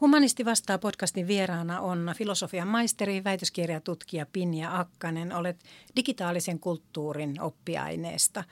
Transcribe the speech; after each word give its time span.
Humanisti 0.00 0.44
vastaa 0.44 0.78
podcastin 0.78 1.26
vieraana 1.26 1.80
on 1.80 2.12
filosofian 2.16 2.68
maisteri, 2.68 3.24
väitöskirjatutkija 3.24 4.26
Pinja 4.32 4.78
Akkanen. 4.78 5.34
Olet 5.34 5.56
digitaalisen 5.96 6.58
kulttuurin 6.58 7.40
oppiaineesta. 7.40 8.44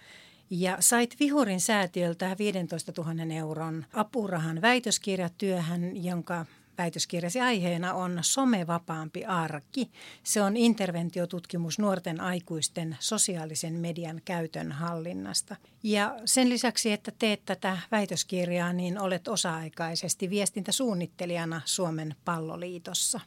Ja 0.50 0.76
sait 0.80 1.16
Vihurin 1.20 1.60
säätiöltä 1.60 2.36
15 2.38 2.92
000 2.96 3.34
euron 3.34 3.86
apurahan 3.92 4.62
väitöskirjatyöhön, 4.62 6.04
jonka 6.04 6.46
väitöskirjasi 6.78 7.40
aiheena 7.40 7.94
on 7.94 8.18
somevapaampi 8.22 9.24
arki. 9.24 9.90
Se 10.22 10.42
on 10.42 10.56
interventiotutkimus 10.56 11.78
nuorten 11.78 12.20
aikuisten 12.20 12.96
sosiaalisen 13.00 13.74
median 13.74 14.20
käytön 14.24 14.72
hallinnasta. 14.72 15.56
Ja 15.82 16.16
sen 16.24 16.48
lisäksi, 16.48 16.92
että 16.92 17.12
teet 17.18 17.44
tätä 17.44 17.78
väitöskirjaa, 17.90 18.72
niin 18.72 18.98
olet 18.98 19.28
osa-aikaisesti 19.28 20.30
viestintäsuunnittelijana 20.30 21.60
Suomen 21.64 22.14
palloliitossa. 22.24 23.20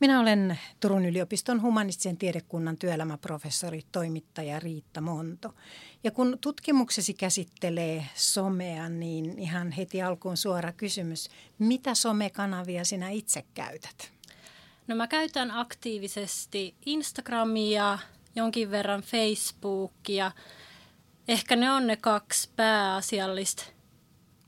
Minä 0.00 0.20
olen 0.20 0.58
Turun 0.80 1.04
yliopiston 1.04 1.62
humanistisen 1.62 2.16
tiedekunnan 2.16 2.76
työelämäprofessori, 2.76 3.82
toimittaja 3.92 4.60
Riitta 4.60 5.00
Monto. 5.00 5.54
Ja 6.04 6.10
kun 6.10 6.38
tutkimuksesi 6.40 7.14
käsittelee 7.14 8.06
somea, 8.14 8.88
niin 8.88 9.38
ihan 9.38 9.72
heti 9.72 10.02
alkuun 10.02 10.36
suora 10.36 10.72
kysymys. 10.72 11.30
Mitä 11.58 11.94
somekanavia 11.94 12.84
sinä 12.84 13.08
itse 13.08 13.44
käytät? 13.54 14.12
No 14.86 14.96
mä 14.96 15.06
käytän 15.06 15.50
aktiivisesti 15.50 16.74
Instagramia, 16.86 17.98
jonkin 18.34 18.70
verran 18.70 19.02
Facebookia. 19.02 20.32
Ehkä 21.28 21.56
ne 21.56 21.70
on 21.70 21.86
ne 21.86 21.96
kaksi 21.96 22.50
pääasiallista 22.56 23.75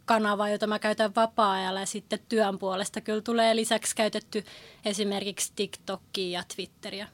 kanavaa, 0.08 0.48
jota 0.48 0.66
mä 0.66 0.78
käytän 0.78 1.14
vapaa-ajalla 1.16 1.80
ja 1.80 1.86
sitten 1.86 2.18
työn 2.28 2.58
puolesta 2.58 3.00
kyllä 3.00 3.20
tulee 3.20 3.56
lisäksi 3.56 3.96
käytetty 3.96 4.44
esimerkiksi 4.84 5.52
TikTokia 5.56 6.38
ja 6.38 6.44
Twitteriä. 6.54 7.08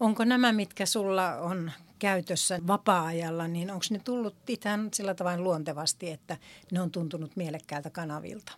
Onko 0.00 0.24
nämä, 0.24 0.52
mitkä 0.52 0.86
sulla 0.86 1.34
on 1.34 1.72
käytössä 1.98 2.58
vapaa-ajalla, 2.66 3.48
niin 3.48 3.70
onko 3.70 3.84
ne 3.90 3.98
tullut 4.04 4.34
ihan 4.48 4.88
sillä 4.94 5.14
tavalla 5.14 5.44
luontevasti, 5.44 6.10
että 6.10 6.36
ne 6.72 6.80
on 6.80 6.90
tuntunut 6.90 7.36
mielekkäältä 7.36 7.90
kanavilta? 7.90 8.52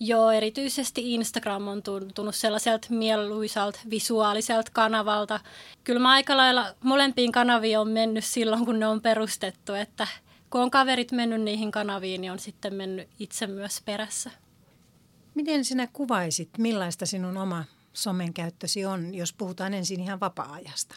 Joo, 0.00 0.30
erityisesti 0.30 1.14
Instagram 1.14 1.68
on 1.68 1.82
tuntunut 1.82 2.34
sellaiselta 2.34 2.88
mieluisalta 2.90 3.80
visuaaliselta 3.90 4.70
kanavalta. 4.74 5.40
Kyllä 5.84 6.00
mä 6.00 6.10
aika 6.10 6.36
lailla 6.36 6.74
molempiin 6.84 7.32
kanaviin 7.32 7.78
on 7.78 7.88
mennyt 7.88 8.24
silloin, 8.24 8.64
kun 8.64 8.80
ne 8.80 8.86
on 8.86 9.00
perustettu, 9.00 9.74
että 9.74 10.06
kun 10.50 10.60
on 10.60 10.70
kaverit 10.70 11.12
mennyt 11.12 11.40
niihin 11.42 11.70
kanaviin, 11.70 12.20
niin 12.20 12.32
on 12.32 12.38
sitten 12.38 12.74
mennyt 12.74 13.08
itse 13.18 13.46
myös 13.46 13.80
perässä. 13.84 14.30
Miten 15.34 15.64
sinä 15.64 15.88
kuvaisit, 15.92 16.48
millaista 16.58 17.06
sinun 17.06 17.36
oma 17.36 17.64
somen 17.92 18.34
käyttösi 18.34 18.86
on, 18.86 19.14
jos 19.14 19.32
puhutaan 19.32 19.74
ensin 19.74 20.00
ihan 20.00 20.20
vapaa-ajasta? 20.20 20.96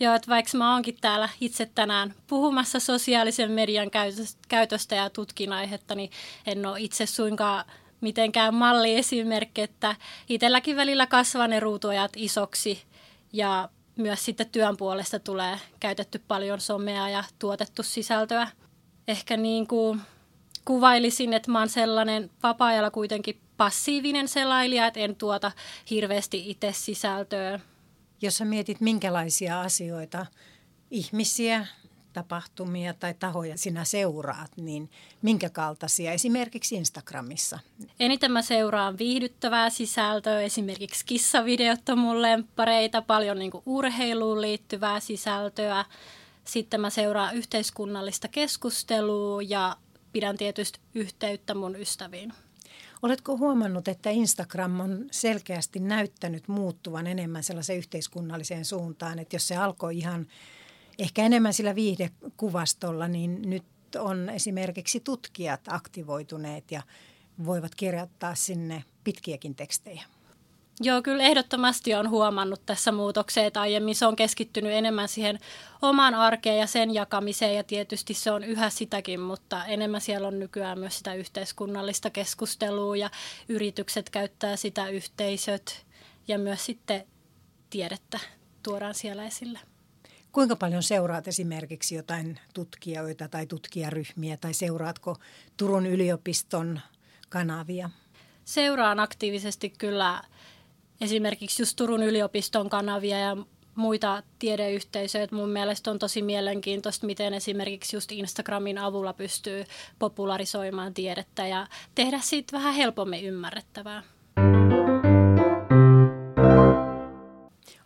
Joo, 0.00 0.14
että 0.14 0.28
vaikka 0.28 0.58
mä 0.58 0.72
oonkin 0.72 0.96
täällä 1.00 1.28
itse 1.40 1.70
tänään 1.74 2.14
puhumassa 2.26 2.80
sosiaalisen 2.80 3.50
median 3.50 3.90
käytöstä 4.48 4.94
ja 4.94 5.10
tutkin 5.10 5.52
aihetta, 5.52 5.94
niin 5.94 6.10
en 6.46 6.66
ole 6.66 6.80
itse 6.80 7.06
suinkaan 7.06 7.64
mitenkään 8.00 8.54
malliesimerkki, 8.54 9.62
että 9.62 9.96
itselläkin 10.28 10.76
välillä 10.76 11.06
kasvaa 11.06 11.48
ne 11.48 11.60
ruutuajat 11.60 12.12
isoksi 12.16 12.82
ja 13.32 13.68
myös 13.96 14.24
sitten 14.24 14.50
työn 14.50 14.76
puolesta 14.76 15.18
tulee 15.18 15.58
käytetty 15.80 16.22
paljon 16.28 16.60
somea 16.60 17.08
ja 17.08 17.24
tuotettu 17.38 17.82
sisältöä. 17.82 18.48
Ehkä 19.10 19.36
niin 19.36 19.66
kuin 19.66 20.00
kuvailisin, 20.64 21.32
että 21.32 21.50
mä 21.50 21.58
oon 21.58 21.68
sellainen 21.68 22.30
vapaa-ajalla 22.42 22.90
kuitenkin 22.90 23.40
passiivinen 23.56 24.28
selailija, 24.28 24.86
että 24.86 25.00
en 25.00 25.16
tuota 25.16 25.52
hirveästi 25.90 26.50
itse 26.50 26.72
sisältöä 26.72 27.60
jos 28.22 28.36
sä 28.36 28.44
mietit 28.44 28.80
minkälaisia 28.80 29.60
asioita, 29.60 30.26
ihmisiä, 30.90 31.66
tapahtumia 32.12 32.94
tai 32.94 33.14
tahoja 33.14 33.58
sinä 33.58 33.84
seuraat, 33.84 34.50
niin 34.56 34.90
minkä 35.22 35.50
kaltaisia 35.50 36.12
esimerkiksi 36.12 36.74
Instagramissa? 36.74 37.58
Eniten 38.00 38.32
mä 38.32 38.42
seuraan 38.42 38.98
viihdyttävää 38.98 39.70
sisältöä, 39.70 40.40
esimerkiksi 40.40 41.06
kissavideot 41.06 41.88
on 41.88 41.98
mun 41.98 42.22
lemppareita, 42.22 43.02
paljon 43.02 43.38
niin 43.38 43.50
urheiluun 43.66 44.40
liittyvää 44.40 45.00
sisältöä. 45.00 45.84
Sitten 46.50 46.80
mä 46.80 46.90
seuraan 46.90 47.36
yhteiskunnallista 47.36 48.28
keskustelua 48.28 49.42
ja 49.42 49.76
pidän 50.12 50.36
tietysti 50.36 50.80
yhteyttä 50.94 51.54
mun 51.54 51.76
ystäviin. 51.76 52.32
Oletko 53.02 53.36
huomannut, 53.36 53.88
että 53.88 54.10
Instagram 54.10 54.80
on 54.80 55.06
selkeästi 55.10 55.80
näyttänyt 55.80 56.48
muuttuvan 56.48 57.06
enemmän 57.06 57.42
sellaiseen 57.42 57.78
yhteiskunnalliseen 57.78 58.64
suuntaan, 58.64 59.18
että 59.18 59.36
jos 59.36 59.48
se 59.48 59.56
alkoi 59.56 59.98
ihan 59.98 60.26
ehkä 60.98 61.22
enemmän 61.22 61.54
sillä 61.54 61.74
viihdekuvastolla, 61.74 63.08
niin 63.08 63.42
nyt 63.50 63.64
on 63.98 64.28
esimerkiksi 64.28 65.00
tutkijat 65.00 65.60
aktivoituneet 65.68 66.70
ja 66.70 66.82
voivat 67.44 67.74
kirjoittaa 67.74 68.34
sinne 68.34 68.84
pitkiäkin 69.04 69.54
tekstejä. 69.54 70.02
Joo, 70.82 71.02
kyllä 71.02 71.22
ehdottomasti 71.22 71.94
on 71.94 72.10
huomannut 72.10 72.66
tässä 72.66 72.92
muutokseen, 72.92 73.46
että 73.46 73.60
aiemmin 73.60 73.94
se 73.94 74.06
on 74.06 74.16
keskittynyt 74.16 74.72
enemmän 74.72 75.08
siihen 75.08 75.38
omaan 75.82 76.14
arkeen 76.14 76.58
ja 76.58 76.66
sen 76.66 76.94
jakamiseen 76.94 77.54
ja 77.54 77.64
tietysti 77.64 78.14
se 78.14 78.30
on 78.30 78.44
yhä 78.44 78.70
sitäkin, 78.70 79.20
mutta 79.20 79.64
enemmän 79.64 80.00
siellä 80.00 80.28
on 80.28 80.38
nykyään 80.38 80.78
myös 80.78 80.98
sitä 80.98 81.14
yhteiskunnallista 81.14 82.10
keskustelua 82.10 82.96
ja 82.96 83.10
yritykset 83.48 84.10
käyttää 84.10 84.56
sitä 84.56 84.88
yhteisöt 84.88 85.86
ja 86.28 86.38
myös 86.38 86.66
sitten 86.66 87.06
tiedettä 87.70 88.20
tuodaan 88.62 88.94
siellä 88.94 89.24
esille. 89.24 89.58
Kuinka 90.32 90.56
paljon 90.56 90.82
seuraat 90.82 91.28
esimerkiksi 91.28 91.94
jotain 91.94 92.38
tutkijoita 92.54 93.28
tai 93.28 93.46
tutkijaryhmiä 93.46 94.36
tai 94.36 94.54
seuraatko 94.54 95.16
Turun 95.56 95.86
yliopiston 95.86 96.80
kanavia? 97.28 97.90
Seuraan 98.44 99.00
aktiivisesti 99.00 99.70
kyllä 99.78 100.22
esimerkiksi 101.00 101.62
just 101.62 101.76
Turun 101.76 102.02
yliopiston 102.02 102.70
kanavia 102.70 103.18
ja 103.18 103.36
muita 103.74 104.22
tiedeyhteisöjä. 104.38 105.28
Mun 105.30 105.48
mielestä 105.48 105.90
on 105.90 105.98
tosi 105.98 106.22
mielenkiintoista, 106.22 107.06
miten 107.06 107.34
esimerkiksi 107.34 107.96
just 107.96 108.12
Instagramin 108.12 108.78
avulla 108.78 109.12
pystyy 109.12 109.64
popularisoimaan 109.98 110.94
tiedettä 110.94 111.46
ja 111.46 111.66
tehdä 111.94 112.18
siitä 112.22 112.56
vähän 112.56 112.74
helpommin 112.74 113.24
ymmärrettävää. 113.24 114.02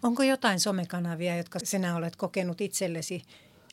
Onko 0.03 0.23
jotain 0.23 0.61
somekanavia, 0.61 1.37
jotka 1.37 1.59
sinä 1.59 1.97
olet 1.97 2.17
kokenut 2.17 2.61
itsellesi 2.61 3.23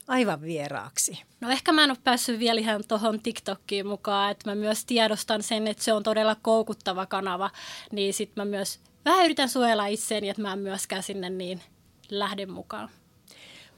aivan 0.08 0.42
vieraaksi? 0.42 1.22
No 1.42 1.50
ehkä 1.50 1.72
mä 1.72 1.84
en 1.84 1.92
ole 1.92 1.98
päässyt 2.04 2.40
vielä 2.40 2.60
ihan 2.60 2.84
tuohon 2.88 3.20
TikTokkiin 3.20 3.88
mukaan, 3.88 4.32
että 4.32 4.50
mä 4.50 4.56
myös 4.56 4.86
tiedostan 4.86 5.44
sen, 5.44 5.68
että 5.68 5.84
se 5.84 5.94
on 5.94 6.04
todella 6.04 6.36
koukuttava 6.42 7.06
kanava, 7.06 7.50
niin 7.92 8.14
sitten 8.14 8.42
mä 8.42 8.46
myös 8.46 8.80
vähän 9.06 9.26
yritän 9.26 9.50
suojella 9.50 9.86
itseäni, 9.86 10.30
että 10.30 10.42
mä 10.42 10.54
en 10.54 10.60
myöskään 10.60 11.04
sinne 11.04 11.30
niin 11.30 11.62
lähde 12.10 12.46
mukaan. 12.46 12.90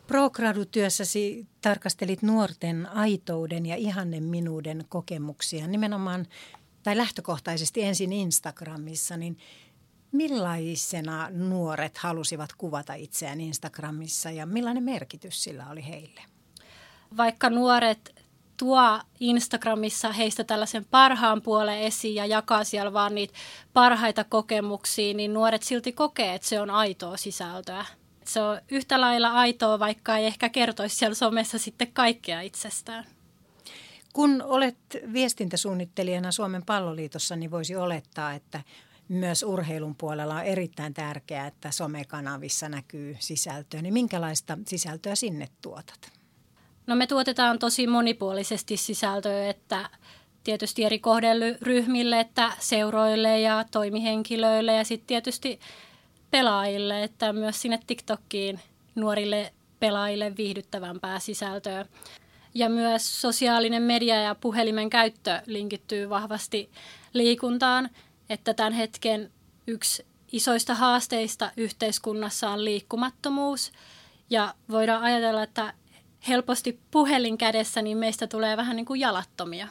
Pro-gradutyössäsi 0.08 1.48
tarkastelit 1.62 2.22
nuorten 2.22 2.90
aitouden 2.90 3.66
ja 3.66 3.76
ihannen 3.76 4.24
minuuden 4.24 4.86
kokemuksia 4.90 5.68
nimenomaan 5.68 6.28
tai 6.84 6.98
lähtökohtaisesti 6.98 7.82
ensin 7.82 8.14
Instagramissa, 8.14 9.18
niin 9.18 9.38
millaisena 10.12 11.30
nuoret 11.30 11.98
halusivat 11.98 12.50
kuvata 12.58 12.94
itseään 12.94 13.42
Instagramissa 13.42 14.32
ja 14.32 14.46
millainen 14.46 14.84
merkitys 14.84 15.44
sillä 15.44 15.70
oli 15.70 15.88
heille? 15.88 16.22
Vaikka 17.18 17.50
nuoret 17.50 18.23
tuo 18.58 19.00
Instagramissa 19.20 20.12
heistä 20.12 20.44
tällaisen 20.44 20.86
parhaan 20.86 21.42
puolen 21.42 21.80
esiin 21.80 22.16
ja 22.16 22.26
jakaa 22.26 22.64
siellä 22.64 22.94
vaan 22.94 23.16
niitä 23.16 23.34
parhaita 23.74 24.24
kokemuksia, 24.24 25.14
niin 25.14 25.34
nuoret 25.34 25.64
silti 25.64 25.92
kokee, 25.92 26.36
että 26.36 26.48
se 26.48 26.62
on 26.62 26.70
aitoa 26.70 27.18
sisältöä. 27.18 27.86
Se 28.26 28.42
on 28.42 28.62
yhtä 28.70 29.02
lailla 29.02 29.32
aitoa, 29.32 29.80
vaikka 29.80 30.18
ei 30.18 30.26
ehkä 30.26 30.50
kertoisi 30.50 30.96
siellä 30.96 31.16
somessa 31.16 31.58
sitten 31.58 31.94
kaikkea 31.94 32.42
itsestään. 32.42 33.06
Kun 34.14 34.42
olet 34.42 34.78
viestintäsuunnittelijana 35.14 36.32
Suomen 36.32 36.66
palloliitossa, 36.66 37.36
niin 37.36 37.52
voisi 37.52 37.76
olettaa, 37.76 38.34
että 38.34 38.62
myös 39.08 39.44
urheilun 39.44 39.96
puolella 39.96 40.36
on 40.36 40.44
erittäin 40.44 40.94
tärkeää, 40.94 41.48
että 41.48 41.72
somekanavissa 41.72 42.70
näkyy 42.70 43.18
sisältöä. 43.20 43.82
Niin 43.82 43.94
minkälaista 43.94 44.58
sisältöä 44.68 45.16
sinne 45.16 45.48
tuotat? 45.62 46.23
No 46.88 46.96
me 46.96 47.08
tuotetaan 47.08 47.60
tosi 47.60 47.88
monipuolisesti 47.88 48.78
sisältöä, 48.78 49.50
että 49.50 49.90
tietysti 50.44 50.84
eri 50.84 51.00
kohderyhmille, 51.00 52.20
että 52.20 52.52
seuroille 52.60 53.40
ja 53.40 53.66
toimihenkilöille 53.72 54.74
ja 54.74 54.84
sitten 54.84 55.08
tietysti 55.08 55.60
pelaajille, 56.32 57.04
että 57.04 57.34
myös 57.34 57.62
sinne 57.62 57.80
TikTokkiin 57.88 58.60
nuorille 58.96 59.54
pelaajille 59.80 60.38
viihdyttävämpää 60.38 61.20
sisältöä. 61.20 61.86
Ja 62.54 62.70
myös 62.70 63.22
sosiaalinen 63.22 63.84
media 63.84 64.22
ja 64.22 64.36
puhelimen 64.36 64.90
käyttö 64.90 65.42
linkittyy 65.46 66.10
vahvasti 66.10 66.70
liikuntaan, 67.14 67.90
että 68.30 68.54
tämän 68.54 68.74
hetken 68.74 69.32
yksi 69.68 70.06
isoista 70.32 70.76
haasteista 70.76 71.52
yhteiskunnassa 71.58 72.50
on 72.50 72.66
liikkumattomuus. 72.66 73.72
Ja 74.30 74.54
voidaan 74.70 75.04
ajatella, 75.04 75.44
että 75.44 75.74
helposti 76.28 76.80
puhelin 76.92 77.38
kädessä, 77.38 77.82
niin 77.82 77.98
meistä 77.98 78.28
tulee 78.28 78.58
vähän 78.58 78.76
niin 78.76 78.86
kuin 78.86 79.00
jalattomia. 79.00 79.68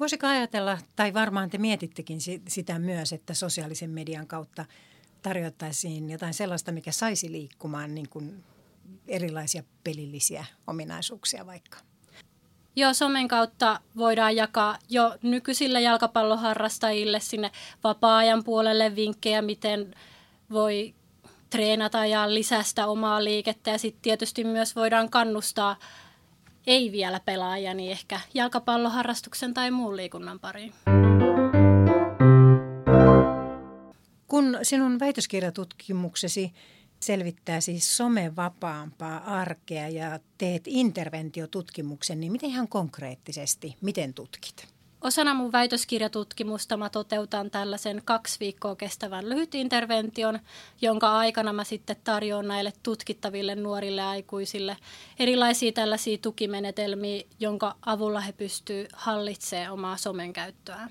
Voisiko 0.00 0.26
ajatella, 0.26 0.78
tai 0.96 1.14
varmaan 1.14 1.50
te 1.50 1.58
mietittekin 1.58 2.18
sitä 2.48 2.78
myös, 2.78 3.12
että 3.12 3.34
sosiaalisen 3.34 3.90
median 3.90 4.26
kautta 4.26 4.64
tarjottaisiin 5.22 6.10
jotain 6.10 6.34
sellaista, 6.34 6.72
mikä 6.72 6.92
saisi 6.92 7.32
liikkumaan 7.32 7.94
niin 7.94 8.08
kuin 8.08 8.44
erilaisia 9.08 9.62
pelillisiä 9.84 10.44
ominaisuuksia 10.66 11.46
vaikka? 11.46 11.78
Joo, 12.76 12.94
somen 12.94 13.28
kautta 13.28 13.80
voidaan 13.96 14.36
jakaa 14.36 14.78
jo 14.88 15.16
nykyisille 15.22 15.80
jalkapalloharrastajille 15.80 17.20
sinne 17.20 17.50
vapaa-ajan 17.84 18.44
puolelle 18.44 18.96
vinkkejä, 18.96 19.42
miten 19.42 19.94
voi 20.50 20.94
treenata 21.54 22.06
ja 22.06 22.34
lisästä 22.34 22.86
omaa 22.86 23.24
liikettä. 23.24 23.70
Ja 23.70 23.78
sitten 23.78 24.02
tietysti 24.02 24.44
myös 24.44 24.76
voidaan 24.76 25.10
kannustaa 25.10 25.76
ei 26.66 26.92
vielä 26.92 27.20
pelaajia, 27.20 27.74
niin 27.74 27.92
ehkä 27.92 28.20
jalkapalloharrastuksen 28.34 29.54
tai 29.54 29.70
muun 29.70 29.96
liikunnan 29.96 30.40
pariin. 30.40 30.72
Kun 34.26 34.58
sinun 34.62 35.00
väitöskirjatutkimuksesi 35.00 36.52
selvittää 37.00 37.60
siis 37.60 37.96
somevapaampaa 37.96 39.40
arkea 39.40 39.88
ja 39.88 40.20
teet 40.38 40.62
interventiotutkimuksen, 40.66 42.20
niin 42.20 42.32
miten 42.32 42.50
ihan 42.50 42.68
konkreettisesti, 42.68 43.76
miten 43.80 44.14
tutkit? 44.14 44.73
Osana 45.04 45.34
mun 45.34 45.52
väitöskirjatutkimusta 45.52 46.76
mä 46.76 46.90
toteutan 46.90 47.50
tällaisen 47.50 48.02
kaksi 48.04 48.40
viikkoa 48.40 48.76
kestävän 48.76 49.28
lyhyt 49.28 49.54
intervention, 49.54 50.38
jonka 50.80 51.18
aikana 51.18 51.52
mä 51.52 51.64
sitten 51.64 51.96
tarjoan 52.04 52.48
näille 52.48 52.72
tutkittaville 52.82 53.54
nuorille 53.54 54.02
aikuisille 54.02 54.76
erilaisia 55.18 55.72
tällaisia 55.72 56.18
tukimenetelmiä, 56.18 57.22
jonka 57.40 57.76
avulla 57.86 58.20
he 58.20 58.32
pystyvät 58.32 58.88
hallitsemaan 58.92 59.72
omaa 59.72 59.96
somen 59.96 60.32
käyttöään. 60.32 60.90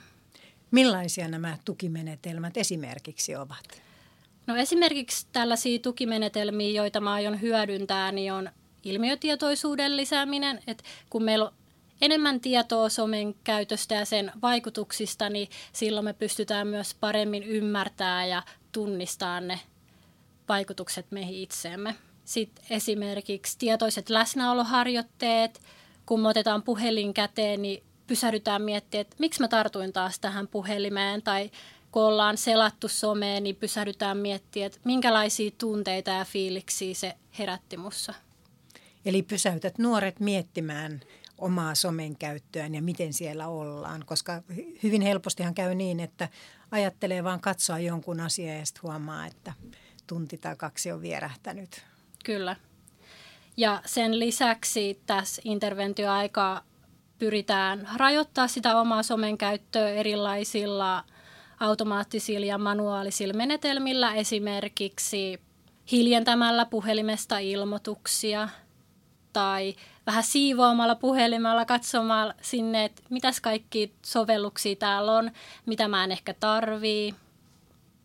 Millaisia 0.72 1.28
nämä 1.28 1.58
tukimenetelmät 1.66 2.58
esimerkiksi 2.58 3.36
ovat? 3.36 3.82
No 4.48 4.56
esimerkiksi 4.56 5.28
tällaisia 5.32 5.80
tukimenetelmiä, 5.80 6.72
joita 6.72 7.02
mä 7.02 7.14
aion 7.14 7.42
hyödyntää, 7.42 8.12
niin 8.12 8.34
on 8.34 8.50
ilmiötietoisuuden 8.84 9.98
lisääminen. 9.98 10.60
Että 10.68 10.84
kun 11.10 11.24
meillä 11.24 11.46
on 11.46 11.54
enemmän 12.02 12.40
tietoa 12.40 12.90
somen 12.90 13.36
käytöstä 13.44 13.96
ja 13.96 14.06
sen 14.06 14.32
vaikutuksista, 14.42 15.30
niin 15.30 15.48
silloin 15.74 16.06
me 16.06 16.14
pystytään 16.14 16.68
myös 16.68 16.96
paremmin 17.00 17.44
ymmärtämään 17.44 18.30
ja 18.30 18.44
tunnistaa 18.72 19.42
ne 19.42 19.60
vaikutukset 20.50 21.12
meihin 21.12 21.36
itseemme. 21.36 21.96
Sitten 22.26 22.66
esimerkiksi 22.70 23.58
tietoiset 23.58 24.10
läsnäoloharjoitteet, 24.10 25.62
kun 26.06 26.20
me 26.20 26.28
otetaan 26.28 26.64
puhelin 26.64 27.14
käteen, 27.14 27.62
niin 27.62 27.84
pysähdytään 28.08 28.62
miettimään, 28.62 29.02
että 29.02 29.16
miksi 29.20 29.42
mä 29.42 29.48
tartuin 29.48 29.94
taas 29.94 30.20
tähän 30.20 30.48
puhelimeen 30.48 31.22
tai 31.22 31.52
kun 31.92 32.04
ollaan 32.04 32.38
selattu 32.38 32.88
someen, 32.88 33.44
niin 33.44 33.56
pysähdytään 33.56 34.18
miettimään, 34.18 34.68
että 34.68 34.80
minkälaisia 34.84 35.52
tunteita 35.58 36.12
ja 36.12 36.26
fiiliksiä 36.26 36.94
se 36.94 37.14
herätti 37.40 37.78
mussa. 37.78 38.14
Eli 39.06 39.22
pysäytät 39.22 39.78
nuoret 39.78 40.20
miettimään 40.20 41.02
omaa 41.44 41.76
somen 41.76 42.18
käyttöään 42.18 42.76
ja 42.76 42.82
miten 42.82 43.14
siellä 43.14 43.48
ollaan, 43.48 44.04
koska 44.06 44.42
hyvin 44.84 45.02
helpostihan 45.02 45.54
käy 45.54 45.76
niin, 45.76 46.00
että 46.00 46.30
ajattelee 46.72 47.24
vaan 47.24 47.40
katsoa 47.40 47.80
jonkun 47.80 48.20
asian 48.20 48.58
ja 48.58 48.66
sitten 48.66 48.84
huomaa, 48.84 49.26
että 49.26 49.54
tunti 50.08 50.38
tai 50.38 50.56
kaksi 50.56 50.92
on 50.92 51.02
vierähtänyt. 51.02 51.86
Kyllä. 52.26 52.56
Ja 53.58 53.82
sen 53.86 54.20
lisäksi 54.20 55.02
tässä 55.06 55.42
interventioaikaa 55.46 56.62
pyritään 57.20 57.90
rajoittaa 57.96 58.48
sitä 58.48 58.80
omaa 58.80 59.04
somen 59.04 59.38
käyttöä 59.38 59.90
erilaisilla 59.90 61.04
automaattisilla 61.60 62.46
ja 62.46 62.58
manuaalisilla 62.58 63.34
menetelmillä, 63.34 64.16
esimerkiksi 64.16 65.40
hiljentämällä 65.92 66.66
puhelimesta 66.66 67.38
ilmoituksia 67.38 68.50
tai 69.34 69.76
vähän 70.06 70.24
siivoamalla 70.24 70.96
puhelimella 70.96 71.66
katsomaan 71.66 72.34
sinne, 72.42 72.86
että 72.86 73.02
mitäs 73.10 73.42
kaikki 73.42 73.94
sovelluksia 74.06 74.76
täällä 74.76 75.18
on, 75.18 75.32
mitä 75.66 75.88
mä 75.88 76.04
en 76.04 76.12
ehkä 76.12 76.34
tarvii. 76.34 77.16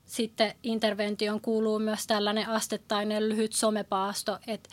Sitten 0.06 0.54
intervention 0.62 1.40
kuuluu 1.40 1.78
myös 1.78 2.06
tällainen 2.06 2.48
astettainen 2.48 3.28
lyhyt 3.28 3.52
somepaasto, 3.52 4.38
että 4.46 4.70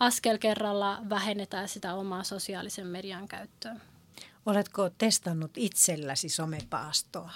askel 0.00 0.38
kerralla 0.38 0.98
vähennetään 1.08 1.68
sitä 1.68 1.94
omaa 1.94 2.22
sosiaalisen 2.22 2.86
median 2.86 3.28
käyttöä. 3.28 3.76
Oletko 4.46 4.90
testannut 4.90 5.50
itselläsi 5.56 6.28
somepaastoa? 6.28 7.30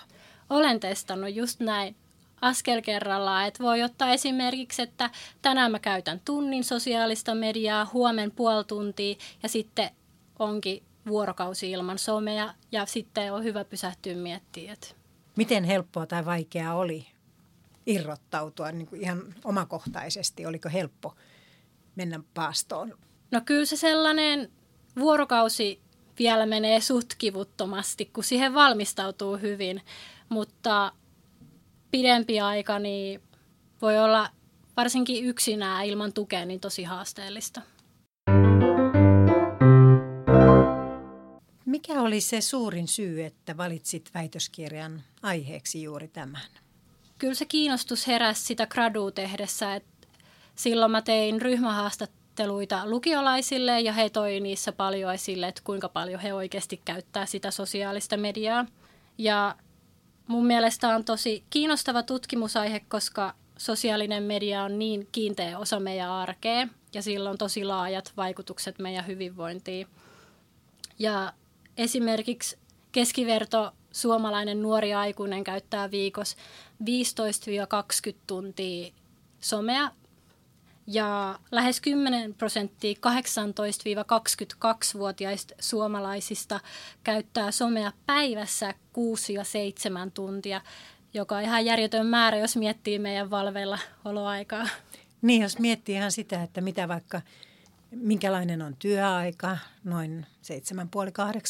Olen 0.50 0.81
testannut 0.81 1.35
just 1.35 1.61
näin 1.61 1.97
askel 2.42 2.82
kerrallaan. 2.82 3.46
Että 3.46 3.62
voi 3.62 3.82
ottaa 3.82 4.12
esimerkiksi, 4.12 4.82
että 4.82 5.10
tänään 5.42 5.70
mä 5.70 5.78
käytän 5.78 6.20
tunnin 6.25 6.64
sosiaalista 6.64 7.34
mediaa, 7.34 7.90
huomen 7.92 8.31
puoli 8.31 8.64
tuntia 8.64 9.16
ja 9.42 9.48
sitten 9.48 9.90
onkin 10.38 10.82
vuorokausi 11.06 11.70
ilman 11.70 11.98
somea 11.98 12.54
ja 12.72 12.87
sitten 12.87 13.32
on 13.32 13.44
hyvä 13.44 13.64
pysähtyä 13.64 14.14
miettimään. 14.14 14.72
Että 14.72 14.88
Miten 15.37 15.64
helppoa 15.64 16.06
tai 16.06 16.25
vaikeaa 16.25 16.75
oli 16.75 17.06
irrottautua 17.87 18.72
niin 18.72 18.87
kuin 18.87 19.00
ihan 19.00 19.34
omakohtaisesti? 19.44 20.46
Oliko 20.46 20.69
helppo 20.72 21.14
mennä 21.96 22.20
paastoon? 22.34 22.98
No 23.31 23.40
kyllä 23.44 23.64
se 23.64 23.76
sellainen 23.76 24.52
vuorokausi 24.98 25.81
vielä 26.19 26.46
menee 26.46 26.81
sutkivuttomasti, 26.81 28.04
kun 28.04 28.25
siihen 28.25 28.54
valmistautuu 28.54 29.37
hyvin, 29.37 29.82
mutta 30.28 30.92
pidempi 31.90 32.40
aika 32.40 32.78
niin 32.78 33.20
voi 33.82 33.98
olla 33.98 34.31
varsinkin 34.76 35.25
yksinään 35.25 35.87
ilman 35.87 36.12
tukea 36.12 36.44
niin 36.44 36.60
tosi 36.60 36.84
haasteellista. 36.84 37.62
Mikä 41.64 42.00
oli 42.00 42.20
se 42.20 42.40
suurin 42.40 42.88
syy, 42.88 43.25
että 43.25 43.56
valitsit 43.56 44.11
väitöskirjan 44.14 45.02
aiheeksi 45.23 45.82
juuri 45.82 46.09
tämän? 46.09 46.42
Kyllä 47.18 47.35
se 47.35 47.44
kiinnostus 47.44 48.06
heräsi 48.06 48.42
sitä 48.42 48.66
gradua 48.66 49.11
tehdessä, 49.11 49.75
että 49.75 50.09
silloin 50.54 50.90
mä 50.90 51.02
tein 51.02 51.42
ryhmähaastatteluita 51.42 52.87
lukiolaisille 52.87 53.80
ja 53.80 53.92
he 53.92 54.11
toi 54.11 54.40
niissä 54.40 54.73
paljon 54.73 55.14
esille, 55.14 55.49
että 55.49 55.62
kuinka 55.64 55.88
paljon 55.88 56.20
he 56.20 56.35
oikeasti 56.35 56.80
käyttää 56.85 57.26
sitä 57.26 57.50
sosiaalista 57.50 58.16
mediaa. 58.16 58.66
Ja 59.18 59.56
mun 60.30 60.46
mielestä 60.46 60.88
on 60.88 61.04
tosi 61.04 61.44
kiinnostava 61.50 62.02
tutkimusaihe, 62.02 62.80
koska 62.88 63.34
sosiaalinen 63.58 64.22
media 64.22 64.62
on 64.62 64.78
niin 64.78 65.08
kiinteä 65.12 65.58
osa 65.58 65.80
meidän 65.80 66.10
arkea 66.10 66.68
ja 66.94 67.02
sillä 67.02 67.30
on 67.30 67.38
tosi 67.38 67.64
laajat 67.64 68.12
vaikutukset 68.16 68.78
meidän 68.78 69.06
hyvinvointiin. 69.06 69.87
Ja 70.99 71.32
esimerkiksi 71.76 72.58
keskiverto 72.92 73.72
suomalainen 73.92 74.62
nuori 74.62 74.94
aikuinen 74.94 75.44
käyttää 75.44 75.90
viikossa 75.90 76.37
15-20 76.82 76.84
tuntia 78.26 78.92
somea 79.40 79.90
ja 80.92 81.38
lähes 81.50 81.80
10 81.80 82.35
prosenttia 82.35 82.94
18-22-vuotiaista 82.94 85.54
suomalaisista 85.61 86.61
käyttää 87.04 87.50
somea 87.50 87.92
päivässä 88.06 88.70
6-7 88.70 88.75
tuntia, 90.14 90.61
joka 91.14 91.37
on 91.37 91.42
ihan 91.42 91.64
järjetön 91.64 92.06
määrä, 92.06 92.38
jos 92.38 92.56
miettii 92.56 92.99
meidän 92.99 93.30
valveilla 93.30 93.78
oloaikaa. 94.04 94.68
Niin, 95.23 95.42
jos 95.42 95.59
miettii 95.59 95.94
ihan 95.94 96.12
sitä, 96.12 96.42
että 96.42 96.61
mitä 96.61 96.88
vaikka, 96.88 97.20
minkälainen 97.90 98.62
on 98.62 98.76
työaika, 98.78 99.59
noin 99.85 100.26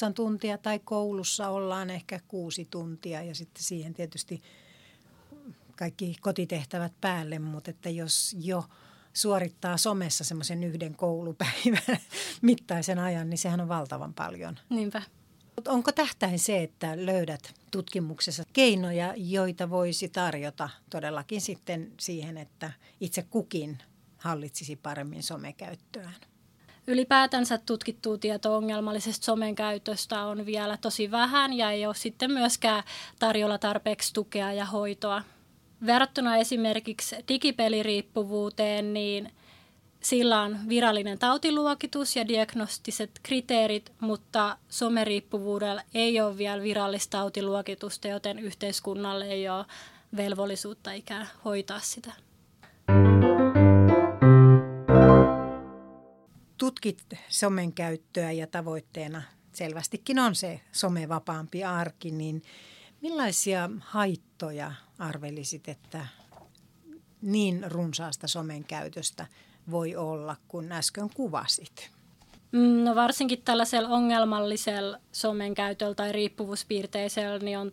7,5-8 0.08 0.12
tuntia, 0.14 0.58
tai 0.58 0.78
koulussa 0.78 1.48
ollaan 1.48 1.90
ehkä 1.90 2.20
kuusi 2.28 2.68
tuntia, 2.70 3.22
ja 3.22 3.34
sitten 3.34 3.62
siihen 3.62 3.94
tietysti 3.94 4.42
kaikki 5.76 6.16
kotitehtävät 6.20 6.92
päälle, 7.00 7.38
mutta 7.38 7.70
että 7.70 7.90
jos 7.90 8.36
jo– 8.38 8.64
suorittaa 9.12 9.76
somessa 9.76 10.24
semmoisen 10.24 10.64
yhden 10.64 10.94
koulupäivän 10.94 11.98
mittaisen 12.42 12.98
ajan, 12.98 13.30
niin 13.30 13.38
sehän 13.38 13.60
on 13.60 13.68
valtavan 13.68 14.14
paljon. 14.14 14.58
Niinpä. 14.68 15.02
Onko 15.68 15.92
tähtäin 15.92 16.38
se, 16.38 16.62
että 16.62 17.06
löydät 17.06 17.54
tutkimuksessa 17.70 18.42
keinoja, 18.52 19.14
joita 19.16 19.70
voisi 19.70 20.08
tarjota 20.08 20.68
todellakin 20.90 21.40
sitten 21.40 21.92
siihen, 22.00 22.36
että 22.38 22.72
itse 23.00 23.22
kukin 23.22 23.78
hallitsisi 24.18 24.76
paremmin 24.76 25.22
somekäyttöään? 25.22 26.14
ylipäätänsä 26.86 27.58
tutkittua 27.58 28.18
tietoa 28.18 28.56
ongelmallisesta 28.56 29.24
somen 29.24 29.54
käytöstä 29.54 30.24
on 30.24 30.46
vielä 30.46 30.76
tosi 30.76 31.10
vähän 31.10 31.52
ja 31.52 31.70
ei 31.70 31.86
ole 31.86 31.94
sitten 31.94 32.30
myöskään 32.30 32.82
tarjolla 33.18 33.58
tarpeeksi 33.58 34.14
tukea 34.14 34.52
ja 34.52 34.64
hoitoa. 34.64 35.22
Verrattuna 35.86 36.36
esimerkiksi 36.36 37.16
digipeliriippuvuuteen, 37.28 38.94
niin 38.94 39.32
sillä 40.00 40.42
on 40.42 40.58
virallinen 40.68 41.18
tautiluokitus 41.18 42.16
ja 42.16 42.28
diagnostiset 42.28 43.10
kriteerit, 43.22 43.92
mutta 44.00 44.58
someriippuvuudella 44.68 45.82
ei 45.94 46.20
ole 46.20 46.38
vielä 46.38 46.62
virallista 46.62 47.18
tautiluokitusta, 47.18 48.08
joten 48.08 48.38
yhteiskunnalle 48.38 49.26
ei 49.26 49.48
ole 49.48 49.64
velvollisuutta 50.16 50.92
ikään 50.92 51.28
hoitaa 51.44 51.80
sitä. 51.80 52.12
Tutkit 56.58 57.02
somen 57.28 57.72
käyttöä 57.72 58.32
ja 58.32 58.46
tavoitteena 58.46 59.22
selvästikin 59.52 60.18
on 60.18 60.34
se 60.34 60.60
somevapaampi 60.72 61.64
arki, 61.64 62.10
niin 62.10 62.42
millaisia 63.00 63.70
haittoja 63.80 64.72
arvelisit, 65.00 65.68
että 65.68 66.06
niin 67.22 67.72
runsaasta 67.72 68.28
somen 68.28 68.64
käytöstä 68.64 69.26
voi 69.70 69.96
olla, 69.96 70.36
kun 70.48 70.72
äsken 70.72 71.10
kuvasit? 71.14 71.90
Mm, 72.52 72.84
no 72.84 72.94
varsinkin 72.94 73.42
tällaisella 73.42 73.88
ongelmallisella 73.88 74.98
somen 75.12 75.54
käytöllä 75.54 75.94
tai 75.94 76.12
riippuvuuspiirteisellä 76.12 77.38
niin 77.38 77.58
on 77.58 77.72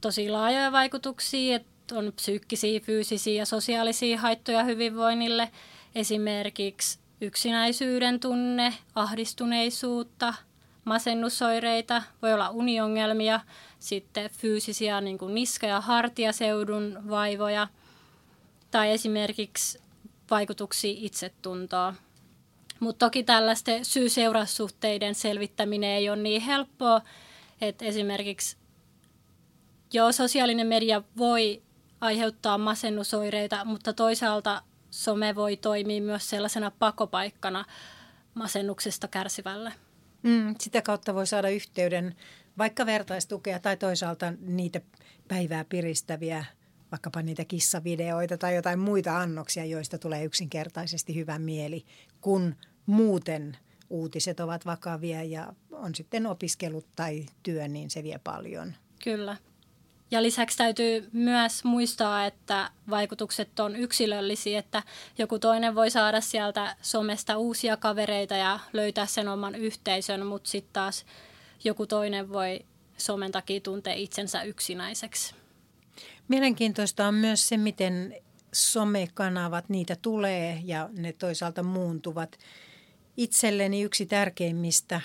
tosi 0.00 0.30
laajoja 0.30 0.72
vaikutuksia, 0.72 1.56
että 1.56 1.98
on 1.98 2.12
psyykkisiä, 2.16 2.80
fyysisiä 2.80 3.34
ja 3.34 3.46
sosiaalisia 3.46 4.20
haittoja 4.20 4.64
hyvinvoinnille. 4.64 5.50
Esimerkiksi 5.94 6.98
yksinäisyyden 7.20 8.20
tunne, 8.20 8.74
ahdistuneisuutta, 8.94 10.34
masennusoireita, 10.84 12.02
voi 12.22 12.32
olla 12.32 12.50
uniongelmia, 12.50 13.40
sitten 13.78 14.30
fyysisiä 14.30 15.00
niin 15.00 15.18
kuin 15.18 15.34
niska- 15.34 15.66
ja 15.66 15.80
hartiaseudun 15.80 16.98
vaivoja 17.08 17.68
tai 18.70 18.90
esimerkiksi 18.90 19.82
vaikutuksia 20.30 20.94
itsetuntoa. 20.96 21.94
Mutta 22.80 23.06
toki 23.06 23.22
tällaisten 23.22 23.84
syy-seuraussuhteiden 23.84 25.14
selvittäminen 25.14 25.90
ei 25.90 26.08
ole 26.08 26.22
niin 26.22 26.42
helppoa, 26.42 27.00
että 27.60 27.84
esimerkiksi 27.84 28.56
joo, 29.92 30.12
sosiaalinen 30.12 30.66
media 30.66 31.02
voi 31.16 31.62
aiheuttaa 32.00 32.58
masennusoireita, 32.58 33.64
mutta 33.64 33.92
toisaalta 33.92 34.62
some 34.90 35.34
voi 35.34 35.56
toimia 35.56 36.02
myös 36.02 36.30
sellaisena 36.30 36.72
pakopaikkana 36.78 37.64
masennuksesta 38.34 39.08
kärsivälle. 39.08 39.72
Mm, 40.22 40.54
sitä 40.60 40.82
kautta 40.82 41.14
voi 41.14 41.26
saada 41.26 41.48
yhteyden 41.48 42.14
vaikka 42.58 42.86
vertaistukea 42.86 43.58
tai 43.58 43.76
toisaalta 43.76 44.32
niitä 44.40 44.80
päivää 45.28 45.64
piristäviä, 45.64 46.44
vaikkapa 46.90 47.22
niitä 47.22 47.44
kissavideoita 47.44 48.38
tai 48.38 48.54
jotain 48.54 48.78
muita 48.78 49.18
annoksia, 49.18 49.64
joista 49.64 49.98
tulee 49.98 50.24
yksinkertaisesti 50.24 51.14
hyvä 51.14 51.38
mieli, 51.38 51.84
kun 52.20 52.54
muuten 52.86 53.56
uutiset 53.90 54.40
ovat 54.40 54.66
vakavia 54.66 55.22
ja 55.22 55.52
on 55.72 55.94
sitten 55.94 56.26
opiskelut 56.26 56.86
tai 56.96 57.26
työ, 57.42 57.68
niin 57.68 57.90
se 57.90 58.02
vie 58.02 58.20
paljon. 58.24 58.72
Kyllä. 59.04 59.36
Ja 60.12 60.22
lisäksi 60.22 60.58
täytyy 60.58 61.08
myös 61.12 61.64
muistaa, 61.64 62.26
että 62.26 62.70
vaikutukset 62.90 63.60
on 63.60 63.76
yksilöllisiä, 63.76 64.58
että 64.58 64.82
joku 65.18 65.38
toinen 65.38 65.74
voi 65.74 65.90
saada 65.90 66.20
sieltä 66.20 66.76
somesta 66.82 67.38
uusia 67.38 67.76
kavereita 67.76 68.36
ja 68.36 68.58
löytää 68.72 69.06
sen 69.06 69.28
oman 69.28 69.54
yhteisön, 69.54 70.26
mutta 70.26 70.50
sitten 70.50 70.72
taas 70.72 71.06
joku 71.64 71.86
toinen 71.86 72.32
voi 72.32 72.60
somen 72.96 73.32
takia 73.32 73.60
tuntea 73.60 73.94
itsensä 73.94 74.42
yksinäiseksi. 74.42 75.34
Mielenkiintoista 76.28 77.08
on 77.08 77.14
myös 77.14 77.48
se, 77.48 77.56
miten 77.56 78.16
somekanavat, 78.52 79.68
niitä 79.68 79.96
tulee 80.02 80.60
ja 80.64 80.88
ne 80.92 81.12
toisaalta 81.12 81.62
muuntuvat. 81.62 82.38
Itselleni 83.16 83.82
yksi 83.82 84.06
tärkeimmistä 84.06 85.00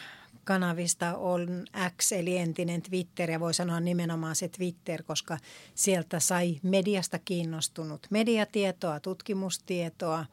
kanavista 0.47 1.17
on 1.17 1.65
X 1.97 2.11
eli 2.11 2.37
entinen 2.37 2.81
Twitter 2.81 3.31
ja 3.31 3.39
voi 3.39 3.53
sanoa 3.53 3.79
nimenomaan 3.79 4.35
se 4.35 4.47
Twitter, 4.47 5.03
koska 5.03 5.37
sieltä 5.75 6.19
sai 6.19 6.59
mediasta 6.63 7.19
kiinnostunut 7.19 8.07
mediatietoa, 8.09 8.99
tutkimustietoa, 8.99 10.25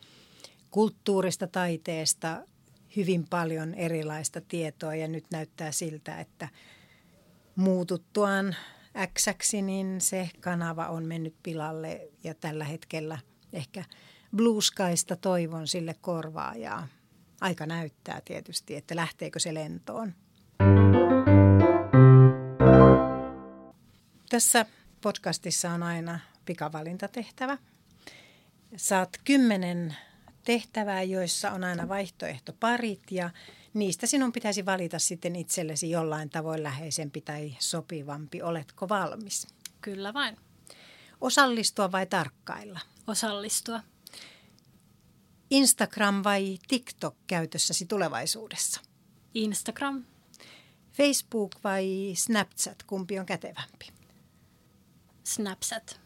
kulttuurista, 0.70 1.46
taiteesta, 1.46 2.42
hyvin 2.96 3.26
paljon 3.30 3.74
erilaista 3.74 4.40
tietoa 4.40 4.94
ja 4.94 5.08
nyt 5.08 5.24
näyttää 5.30 5.72
siltä, 5.72 6.20
että 6.20 6.48
muututtuaan 7.56 8.56
x 9.18 9.52
niin 9.52 10.00
se 10.00 10.30
kanava 10.40 10.88
on 10.88 11.04
mennyt 11.04 11.34
pilalle 11.42 12.08
ja 12.24 12.34
tällä 12.34 12.64
hetkellä 12.64 13.18
ehkä 13.52 13.84
Blue 14.36 14.62
Skysta 14.62 15.16
toivon 15.16 15.68
sille 15.68 15.94
korvaajaa 16.00 16.88
aika 17.44 17.66
näyttää 17.66 18.20
tietysti, 18.24 18.76
että 18.76 18.96
lähteekö 18.96 19.38
se 19.38 19.54
lentoon. 19.54 20.14
Tässä 24.28 24.66
podcastissa 25.00 25.70
on 25.70 25.82
aina 25.82 26.20
pikavalintatehtävä. 26.44 27.58
Saat 28.76 29.20
kymmenen 29.24 29.96
tehtävää, 30.44 31.02
joissa 31.02 31.50
on 31.50 31.64
aina 31.64 31.88
vaihtoehtoparit 31.88 33.02
ja 33.10 33.30
niistä 33.74 34.06
sinun 34.06 34.32
pitäisi 34.32 34.66
valita 34.66 34.98
sitten 34.98 35.36
itsellesi 35.36 35.90
jollain 35.90 36.30
tavoin 36.30 36.62
läheisempi 36.62 37.20
tai 37.20 37.56
sopivampi. 37.58 38.42
Oletko 38.42 38.88
valmis? 38.88 39.46
Kyllä 39.80 40.14
vain. 40.14 40.36
Osallistua 41.20 41.92
vai 41.92 42.06
tarkkailla? 42.06 42.80
Osallistua. 43.06 43.80
Instagram 45.50 46.24
vai 46.24 46.58
TikTok 46.68 47.16
käytössäsi 47.26 47.86
tulevaisuudessa? 47.86 48.80
Instagram. 49.34 50.04
Facebook 50.92 51.50
vai 51.64 52.12
Snapchat, 52.16 52.82
kumpi 52.82 53.18
on 53.18 53.26
kätevämpi? 53.26 53.86
Snapchat. 55.24 56.00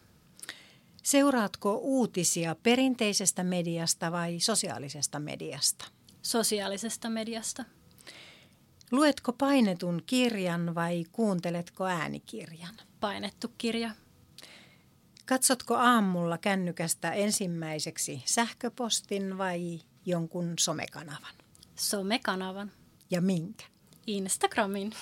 Seuraatko 1.03 1.75
uutisia 1.75 2.55
perinteisestä 2.55 3.43
mediasta 3.43 4.11
vai 4.11 4.39
sosiaalisesta 4.39 5.19
mediasta? 5.19 5.85
Sosiaalisesta 6.21 7.09
mediasta. 7.09 7.65
Luetko 8.91 9.33
painetun 9.33 10.03
kirjan 10.05 10.75
vai 10.75 11.05
kuunteletko 11.11 11.85
äänikirjan? 11.85 12.75
Painettu 12.99 13.47
kirja. 13.57 13.91
Katsotko 15.29 15.75
aamulla 15.75 16.37
kännykästä 16.37 17.11
ensimmäiseksi 17.11 18.21
sähköpostin 18.25 19.37
vai 19.37 19.79
jonkun 20.05 20.53
somekanavan? 20.59 21.33
Somekanavan. 21.75 22.71
Ja 23.11 23.21
minkä? 23.21 23.65
Instagramin. 24.07 24.93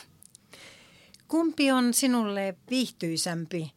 Kumpi 1.28 1.72
on 1.72 1.94
sinulle 1.94 2.58
viihtyisämpi 2.70 3.74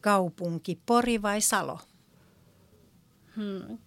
kaupunki, 0.00 0.80
Pori 0.86 1.22
vai 1.22 1.40
Salo? 1.40 1.80
Hmm. 3.36 3.78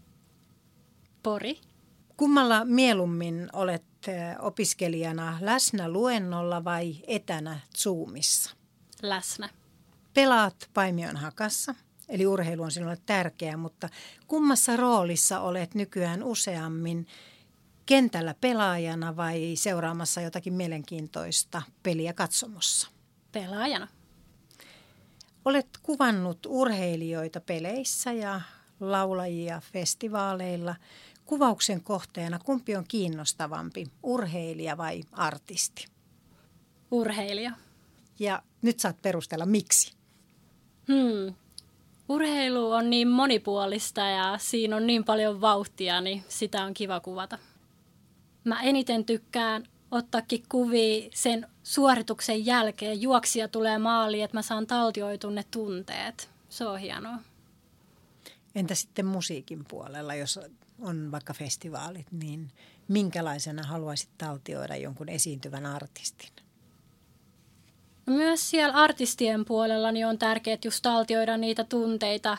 Pori. 1.24 1.60
Kummalla 2.18 2.66
mieluummin 2.66 3.50
olet 3.54 3.86
opiskelijana 4.40 5.38
läsnä 5.42 5.90
luennolla 5.90 6.64
vai 6.64 6.96
etänä 7.08 7.60
Zoomissa? 7.78 8.52
Läsnä. 9.02 9.50
Pelaat 10.14 10.70
Paimion 10.74 11.18
hakassa, 11.18 11.76
eli 12.12 12.28
urheilu 12.28 12.64
on 12.64 12.72
sinulle 12.72 12.98
tärkeä, 13.06 13.58
mutta 13.58 13.90
kummassa 14.28 14.76
roolissa 14.78 15.40
olet 15.40 15.76
nykyään 15.76 16.24
useammin 16.24 17.08
kentällä 17.86 18.36
pelaajana 18.42 19.16
vai 19.16 19.52
seuraamassa 19.56 20.22
jotakin 20.22 20.54
mielenkiintoista 20.54 21.62
peliä 21.84 22.14
katsomossa? 22.14 22.88
Pelaajana. 23.32 23.88
Olet 25.46 25.68
kuvannut 25.84 26.40
urheilijoita 26.46 27.42
peleissä 27.42 28.12
ja 28.12 28.42
laulajia 28.80 29.62
festivaaleilla. 29.74 30.76
Kuvauksen 31.26 31.84
kohteena 31.84 32.40
kumpi 32.40 32.76
on 32.76 32.86
kiinnostavampi, 32.88 33.88
urheilija 34.04 34.78
vai 34.78 35.04
artisti? 35.12 35.88
Urheilija. 36.92 37.52
Ja 38.20 38.44
nyt 38.62 38.80
saat 38.80 39.02
perustella 39.02 39.46
miksi. 39.46 39.94
Hmm. 40.88 41.36
Urheilu 42.12 42.72
on 42.72 42.90
niin 42.90 43.08
monipuolista 43.08 44.02
ja 44.02 44.38
siinä 44.38 44.76
on 44.76 44.88
niin 44.88 45.04
paljon 45.04 45.42
vauhtia, 45.42 46.02
niin 46.02 46.24
sitä 46.28 46.64
on 46.64 46.74
kiva 46.74 47.00
kuvata. 47.00 47.38
Mä 48.44 48.62
eniten 48.62 49.06
tykkään 49.06 49.64
ottaakin 49.92 50.44
kuvia 50.50 51.10
sen 51.14 51.48
suorituksen 51.64 52.46
jälkeen. 52.46 53.02
Juoksija 53.02 53.48
tulee 53.48 53.78
maaliin, 53.78 54.24
että 54.24 54.38
mä 54.38 54.42
saan 54.42 54.68
taltioitua 54.68 55.32
ne 55.32 55.44
tunteet. 55.52 56.30
Se 56.50 56.66
on 56.66 56.80
hienoa. 56.80 57.18
Entä 58.56 58.76
sitten 58.76 59.06
musiikin 59.06 59.66
puolella, 59.66 60.16
jos 60.16 60.40
on 60.82 61.12
vaikka 61.12 61.34
festivaalit, 61.34 62.12
niin 62.12 62.52
minkälaisena 62.88 63.64
haluaisit 63.64 64.10
taltioida 64.18 64.76
jonkun 64.76 65.10
esiintyvän 65.10 65.66
artistin? 65.66 66.30
Myös 68.12 68.50
siellä 68.50 68.74
artistien 68.74 69.46
puolella 69.46 69.92
niin 69.92 70.08
on 70.08 70.18
tärkeää 70.18 70.58
just 70.66 70.82
taltioida 70.82 71.38
niitä 71.38 71.64
tunteita 71.64 72.38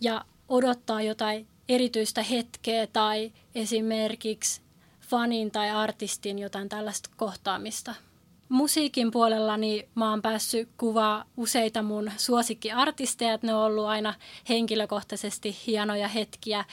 ja 0.00 0.24
odottaa 0.48 1.02
jotain 1.02 1.46
erityistä 1.68 2.22
hetkeä 2.22 2.86
tai 2.86 3.32
esimerkiksi 3.54 4.60
fanin 5.00 5.50
tai 5.50 5.70
artistin 5.70 6.38
jotain 6.38 6.68
tällaista 6.68 7.10
kohtaamista. 7.16 7.94
Musiikin 8.48 9.10
puolella 9.10 9.56
niin 9.56 9.88
mä 9.94 10.10
oon 10.10 10.22
päässyt 10.22 10.68
kuvaa 10.76 11.24
useita 11.36 11.82
mun 11.82 12.10
suosikkiartisteja, 12.16 13.32
että 13.32 13.46
ne 13.46 13.54
on 13.54 13.64
ollut 13.64 13.86
aina 13.86 14.14
henkilökohtaisesti 14.48 15.56
hienoja 15.66 16.08
hetkiä. 16.08 16.64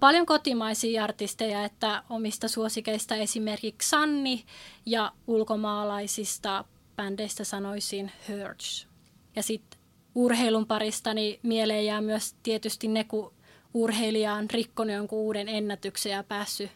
Paljon 0.00 0.26
kotimaisia 0.26 1.04
artisteja, 1.04 1.64
että 1.64 2.02
omista 2.10 2.48
suosikeista 2.48 3.14
esimerkiksi 3.14 3.88
Sanni 3.88 4.44
ja 4.86 5.12
ulkomaalaisista 5.26 6.64
bändeistä 6.96 7.44
sanoisin 7.44 8.12
Hurts. 8.28 8.88
Ja 9.36 9.42
sitten 9.42 9.80
urheilun 10.14 10.66
parista 10.66 11.14
niin 11.14 11.40
mieleen 11.42 11.86
jää 11.86 12.00
myös 12.00 12.34
tietysti 12.42 12.88
ne, 12.88 13.04
kun 13.04 13.32
urheilija 13.74 14.34
on 14.34 14.50
rikkonut 14.50 14.94
jonkun 14.94 15.18
uuden 15.18 15.48
ennätyksen 15.48 16.12
ja 16.12 16.22
päässyt 16.22 16.70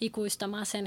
ikuistamaan 0.00 0.66
sen. 0.66 0.86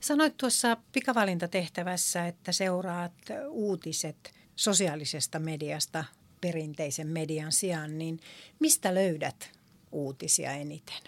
Sanoit 0.00 0.36
tuossa 0.36 0.76
pikavalintatehtävässä, 0.92 2.26
että 2.26 2.52
seuraat 2.52 3.12
uutiset 3.48 4.34
sosiaalisesta 4.56 5.38
mediasta 5.38 6.04
perinteisen 6.40 7.06
median 7.06 7.52
sijaan, 7.52 7.98
niin 7.98 8.20
mistä 8.60 8.94
löydät 8.94 9.50
uutisia 9.92 10.52
eniten? 10.52 11.02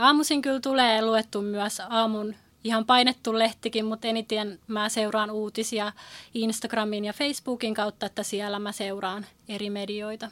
Aamuisin 0.00 0.42
kyllä 0.42 0.60
tulee 0.60 1.02
luettu 1.02 1.42
myös 1.42 1.80
aamun 1.80 2.34
ihan 2.64 2.86
painettu 2.86 3.38
lehtikin, 3.38 3.84
mutta 3.84 4.08
eniten 4.08 4.58
mä 4.66 4.88
seuraan 4.88 5.30
uutisia 5.30 5.92
Instagramin 6.34 7.04
ja 7.04 7.12
Facebookin 7.12 7.74
kautta, 7.74 8.06
että 8.06 8.22
siellä 8.22 8.58
mä 8.58 8.72
seuraan 8.72 9.26
eri 9.48 9.70
medioita. 9.70 10.30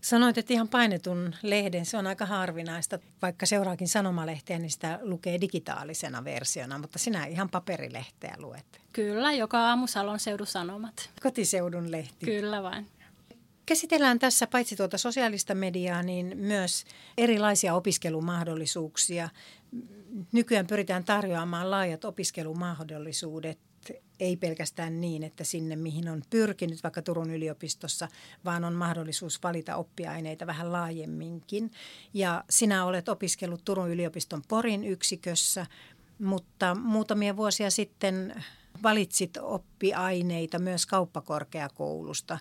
Sanoit, 0.00 0.38
että 0.38 0.52
ihan 0.52 0.68
painetun 0.68 1.34
lehden, 1.42 1.86
se 1.86 1.96
on 1.96 2.06
aika 2.06 2.26
harvinaista. 2.26 2.98
Vaikka 3.22 3.46
seuraakin 3.46 3.88
sanomalehteä, 3.88 4.58
niin 4.58 4.70
sitä 4.70 4.98
lukee 5.02 5.40
digitaalisena 5.40 6.24
versiona, 6.24 6.78
mutta 6.78 6.98
sinä 6.98 7.26
ihan 7.26 7.48
paperilehteä 7.48 8.34
luet. 8.38 8.80
Kyllä, 8.92 9.32
joka 9.32 9.60
aamu 9.68 9.86
Salon 9.86 10.20
seudun 10.20 10.46
sanomat. 10.46 11.10
Kotiseudun 11.22 11.90
lehti. 11.90 12.26
Kyllä 12.26 12.62
vain. 12.62 12.86
Käsitellään 13.66 14.18
tässä 14.18 14.46
paitsi 14.46 14.76
tuota 14.76 14.98
sosiaalista 14.98 15.54
mediaa, 15.54 16.02
niin 16.02 16.32
myös 16.36 16.84
erilaisia 17.18 17.74
opiskelumahdollisuuksia. 17.74 19.28
Nykyään 20.32 20.66
pyritään 20.66 21.04
tarjoamaan 21.04 21.70
laajat 21.70 22.04
opiskelumahdollisuudet 22.04 23.58
ei 24.20 24.36
pelkästään 24.36 25.00
niin, 25.00 25.22
että 25.22 25.44
sinne 25.44 25.76
mihin 25.76 26.08
on 26.08 26.22
pyrkinyt 26.30 26.82
vaikka 26.82 27.02
Turun 27.02 27.30
yliopistossa, 27.30 28.08
vaan 28.44 28.64
on 28.64 28.72
mahdollisuus 28.72 29.42
valita 29.42 29.76
oppiaineita 29.76 30.46
vähän 30.46 30.72
laajemminkin. 30.72 31.70
Ja 32.14 32.44
sinä 32.50 32.84
olet 32.84 33.08
opiskellut 33.08 33.64
Turun 33.64 33.90
yliopiston 33.90 34.42
Porin 34.48 34.84
yksikössä, 34.84 35.66
mutta 36.18 36.74
muutamia 36.74 37.36
vuosia 37.36 37.70
sitten 37.70 38.44
valitsit 38.82 39.36
oppiaineita 39.36 40.58
myös 40.58 40.86
kauppakorkeakoulusta 40.86 42.38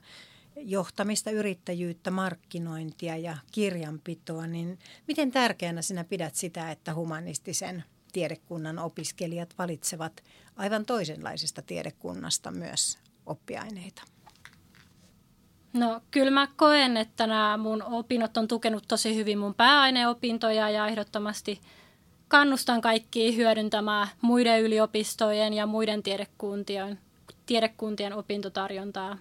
johtamista, 0.55 1.31
yrittäjyyttä, 1.31 2.11
markkinointia 2.11 3.17
ja 3.17 3.37
kirjanpitoa, 3.51 4.47
niin 4.47 4.79
miten 5.07 5.31
tärkeänä 5.31 5.81
sinä 5.81 6.03
pidät 6.03 6.35
sitä, 6.35 6.71
että 6.71 6.93
humanistisen 6.93 7.83
tiedekunnan 8.11 8.79
opiskelijat 8.79 9.53
valitsevat 9.57 10.23
aivan 10.55 10.85
toisenlaisesta 10.85 11.61
tiedekunnasta 11.61 12.51
myös 12.51 12.97
oppiaineita? 13.25 14.01
No 15.73 16.01
kyllä 16.11 16.31
mä 16.31 16.47
koen, 16.55 16.97
että 16.97 17.27
nämä 17.27 17.57
mun 17.57 17.83
opinnot 17.83 18.37
on 18.37 18.47
tukenut 18.47 18.83
tosi 18.87 19.15
hyvin 19.15 19.39
mun 19.39 19.53
pääaineopintoja 19.53 20.69
ja 20.69 20.87
ehdottomasti 20.87 21.61
kannustan 22.27 22.81
kaikkia 22.81 23.31
hyödyntämään 23.31 24.07
muiden 24.21 24.61
yliopistojen 24.61 25.53
ja 25.53 25.65
muiden 25.65 26.03
tiedekuntien, 26.03 26.99
tiedekuntien 27.45 28.13
opintotarjontaa. 28.13 29.17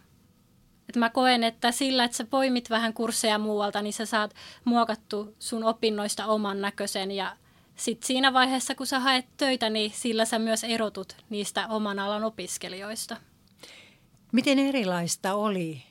Et 0.90 0.96
mä 0.96 1.11
koen, 1.11 1.44
että 1.44 1.72
sillä, 1.72 2.05
että 2.05 2.16
sä 2.16 2.24
poimit 2.24 2.70
vähän 2.70 2.94
kursseja 2.94 3.38
muualta, 3.38 3.83
niin 3.83 3.92
sä 3.92 4.07
saat 4.07 4.35
muokattu 4.64 5.35
sun 5.38 5.64
opinnoista 5.64 6.26
oman 6.26 6.61
näköisen 6.61 7.11
ja 7.11 7.37
sitten 7.76 8.07
siinä 8.07 8.33
vaiheessa, 8.33 8.74
kun 8.74 8.87
sä 8.87 9.00
haet 9.00 9.26
töitä, 9.37 9.70
niin 9.70 9.92
sillä 9.94 10.24
sä 10.24 10.38
myös 10.38 10.64
erotut 10.64 11.16
niistä 11.29 11.68
oman 11.68 11.98
alan 11.98 12.24
opiskelijoista. 12.24 13.16
Miten 14.33 14.59
erilaista 14.59 15.35
oli, 15.35 15.83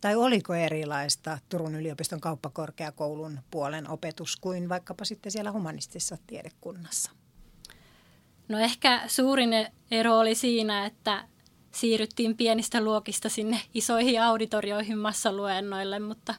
tai 0.00 0.16
oliko 0.16 0.54
erilaista 0.54 1.38
Turun 1.48 1.74
yliopiston 1.74 2.20
kauppakorkeakoulun 2.20 3.40
puolen 3.50 3.90
opetus 3.90 4.36
kuin 4.36 4.68
vaikkapa 4.68 5.04
sitten 5.04 5.32
siellä 5.32 5.52
humanistisessa 5.52 6.18
tiedekunnassa? 6.26 7.10
No 8.48 8.58
ehkä 8.58 9.02
suurin 9.06 9.50
ero 9.90 10.18
oli 10.18 10.34
siinä, 10.34 10.86
että 10.86 11.24
siirryttiin 11.72 12.36
pienistä 12.36 12.80
luokista 12.80 13.28
sinne 13.28 13.60
isoihin 13.74 14.22
auditorioihin 14.22 14.98
massaluennoille, 14.98 15.98
mutta 15.98 16.34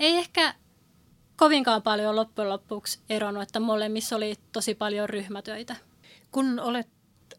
ei 0.00 0.16
ehkä 0.16 0.54
kovinkaan 1.36 1.82
paljon 1.82 2.16
loppujen 2.16 2.50
lopuksi 2.50 2.98
eronnut, 3.10 3.42
että 3.42 3.60
molemmissa 3.60 4.16
oli 4.16 4.34
tosi 4.52 4.74
paljon 4.74 5.08
ryhmätöitä. 5.08 5.76
Kun 6.32 6.60
olet 6.60 6.88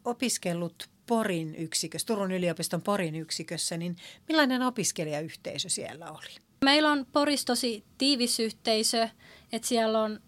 opiskellut 0.06 0.90
Porin 1.08 1.56
yksikössä, 1.56 2.08
Turun 2.08 2.32
yliopiston 2.32 2.82
Porin 2.82 3.16
yksikössä, 3.16 3.78
niin 3.78 3.96
millainen 4.28 4.62
opiskelijayhteisö 4.62 5.70
siellä 5.70 6.12
oli? 6.12 6.36
Meillä 6.64 6.92
on 6.92 7.06
Poris 7.12 7.46
tosi 7.46 7.84
tiivis 7.98 8.40
yhteisö, 8.40 9.10
että 9.52 9.68
siellä 9.68 10.04
on 10.04 10.20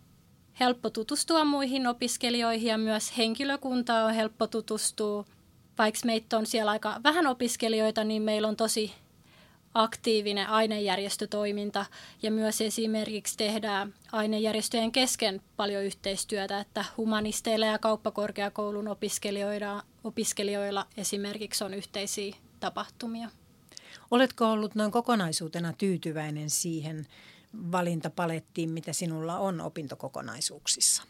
helppo 0.60 0.90
tutustua 0.90 1.44
muihin 1.44 1.88
opiskelijoihin 1.88 2.70
ja 2.70 2.78
myös 2.78 3.18
henkilökuntaa 3.18 4.06
on 4.06 4.14
helppo 4.14 4.48
tutustua. 4.48 5.26
Vaikka 5.80 6.00
meitä 6.06 6.38
on 6.38 6.46
siellä 6.46 6.72
aika 6.72 7.02
vähän 7.04 7.28
opiskelijoita, 7.28 8.04
niin 8.04 8.22
meillä 8.22 8.48
on 8.48 8.56
tosi 8.56 8.94
aktiivinen 9.74 10.48
ainejärjestötoiminta 10.48 11.86
ja 12.22 12.32
myös 12.32 12.62
esimerkiksi 12.62 13.38
tehdään 13.38 13.94
ainejärjestöjen 14.12 14.92
kesken 14.92 15.42
paljon 15.58 15.84
yhteistyötä, 15.84 16.60
että 16.60 16.86
humanisteilla 16.98 17.66
ja 17.66 17.80
kauppakorkeakoulun 17.80 18.88
opiskelijoilla, 18.88 19.84
opiskelijoilla 20.04 20.86
esimerkiksi 20.98 21.64
on 21.64 21.74
yhteisiä 21.74 22.36
tapahtumia. 22.60 23.30
Oletko 24.12 24.52
ollut 24.52 24.76
noin 24.76 24.92
kokonaisuutena 24.92 25.74
tyytyväinen 25.74 26.50
siihen 26.50 27.08
valintapalettiin, 27.54 28.70
mitä 28.70 28.94
sinulla 28.94 29.40
on 29.40 29.62
opintokokonaisuuksissa? 29.62 31.04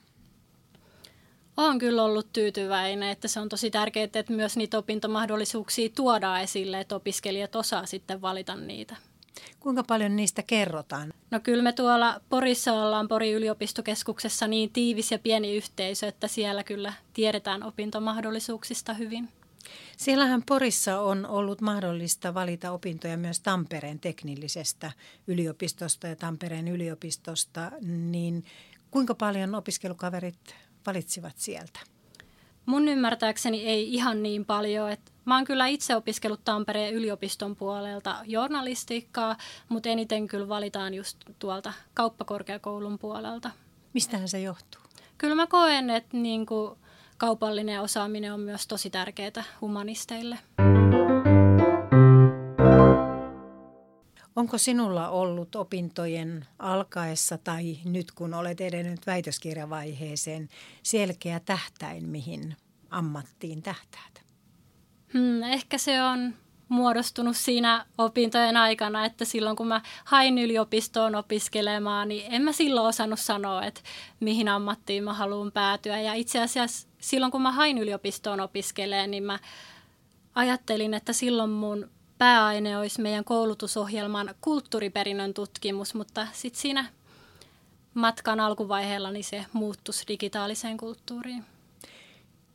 Olen 1.60 1.80
kyllä 1.80 2.04
ollut 2.04 2.34
tyytyväinen, 2.34 3.10
että 3.10 3.28
se 3.28 3.40
on 3.40 3.50
tosi 3.50 3.72
tärkeää, 3.72 4.04
että 4.04 4.34
myös 4.34 4.58
niitä 4.58 4.78
opintomahdollisuuksia 4.78 5.90
tuodaan 5.96 6.42
esille, 6.42 6.80
että 6.80 6.96
opiskelijat 6.96 7.56
osaa 7.56 7.86
sitten 7.86 8.22
valita 8.22 8.56
niitä. 8.56 8.96
Kuinka 9.60 9.84
paljon 9.84 10.16
niistä 10.16 10.44
kerrotaan? 10.44 11.14
No 11.32 11.40
kyllä 11.40 11.64
me 11.64 11.74
tuolla 11.74 12.22
Porissa 12.30 12.74
ollaan 12.74 13.08
Porin 13.08 13.36
yliopistokeskuksessa 13.36 14.48
niin 14.48 14.70
tiivis 14.70 15.12
ja 15.12 15.20
pieni 15.20 15.56
yhteisö, 15.56 16.08
että 16.08 16.28
siellä 16.28 16.64
kyllä 16.64 16.94
tiedetään 17.14 17.64
opintomahdollisuuksista 17.64 18.94
hyvin. 18.94 19.30
Siellähän 19.98 20.44
Porissa 20.46 21.02
on 21.02 21.26
ollut 21.26 21.62
mahdollista 21.62 22.34
valita 22.34 22.72
opintoja 22.72 23.18
myös 23.18 23.40
Tampereen 23.40 24.00
teknillisestä 24.00 24.92
yliopistosta 25.28 26.08
ja 26.08 26.16
Tampereen 26.16 26.68
yliopistosta, 26.68 27.72
niin 27.82 28.46
kuinka 28.92 29.16
paljon 29.16 29.56
opiskelukaverit 29.56 30.56
valitsivat 30.86 31.38
sieltä? 31.38 31.80
Mun 32.66 32.88
ymmärtääkseni 32.88 33.66
ei 33.66 33.94
ihan 33.94 34.24
niin 34.24 34.46
paljon. 34.46 34.92
Että 34.92 35.12
mä 35.26 35.36
oon 35.36 35.46
kyllä 35.46 35.68
itse 35.68 35.96
opiskellut 35.96 36.44
Tampereen 36.46 36.94
yliopiston 36.94 37.56
puolelta 37.56 38.16
journalistiikkaa, 38.26 39.38
mutta 39.70 39.90
eniten 39.90 40.28
kyllä 40.28 40.50
valitaan 40.50 40.94
just 40.94 41.18
tuolta 41.40 41.74
kauppakorkeakoulun 41.94 43.00
puolelta. 43.00 43.52
Mistähän 43.94 44.28
se 44.28 44.42
johtuu? 44.42 44.82
Kyllä 45.18 45.36
mä 45.36 45.48
koen, 45.48 45.90
että 45.90 46.18
niin 46.18 46.46
kuin 46.46 46.78
kaupallinen 47.18 47.82
osaaminen 47.82 48.34
on 48.34 48.40
myös 48.40 48.68
tosi 48.68 48.90
tärkeää 48.90 49.44
humanisteille. 49.62 50.40
Onko 54.40 54.58
sinulla 54.58 55.10
ollut 55.10 55.56
opintojen 55.56 56.46
alkaessa 56.60 57.38
tai 57.38 57.78
nyt 57.86 58.12
kun 58.12 58.34
olet 58.34 58.62
edennyt 58.62 59.08
väitöskirjavaiheeseen 59.08 60.50
selkeä 60.84 61.40
tähtäin, 61.40 62.10
mihin 62.10 62.56
ammattiin 62.90 63.62
tähtäät? 63.62 64.24
Hmm, 65.14 65.44
ehkä 65.44 65.78
se 65.78 66.04
on 66.04 66.34
muodostunut 66.70 67.38
siinä 67.38 67.86
opintojen 67.98 68.58
aikana, 68.58 69.06
että 69.06 69.26
silloin 69.26 69.56
kun 69.56 69.68
mä 69.68 69.82
hain 70.06 70.38
yliopistoon 70.38 71.16
opiskelemaan, 71.16 72.08
niin 72.08 72.34
en 72.34 72.42
mä 72.42 72.52
silloin 72.52 72.88
osannut 72.88 73.20
sanoa, 73.20 73.66
että 73.66 73.82
mihin 74.20 74.48
ammattiin 74.48 75.04
mä 75.04 75.14
haluan 75.14 75.52
päätyä. 75.52 76.02
Ja 76.02 76.14
itse 76.14 76.42
asiassa 76.42 76.88
silloin 77.00 77.32
kun 77.32 77.42
mä 77.42 77.52
hain 77.52 77.78
yliopistoon 77.78 78.40
opiskelemaan, 78.40 79.12
niin 79.12 79.24
mä 79.24 79.40
ajattelin, 80.36 80.94
että 80.94 81.14
silloin 81.14 81.50
mun 81.50 81.90
pääaine 82.20 82.78
olisi 82.78 83.02
meidän 83.02 83.24
koulutusohjelman 83.24 84.36
kulttuuriperinnön 84.42 85.34
tutkimus, 85.34 85.94
mutta 85.94 86.28
sitten 86.34 86.62
siinä 86.62 86.86
matkan 87.94 88.40
alkuvaiheella 88.40 89.12
niin 89.12 89.24
se 89.24 89.46
muuttuisi 89.54 90.04
digitaaliseen 90.08 90.78
kulttuuriin. 90.78 91.46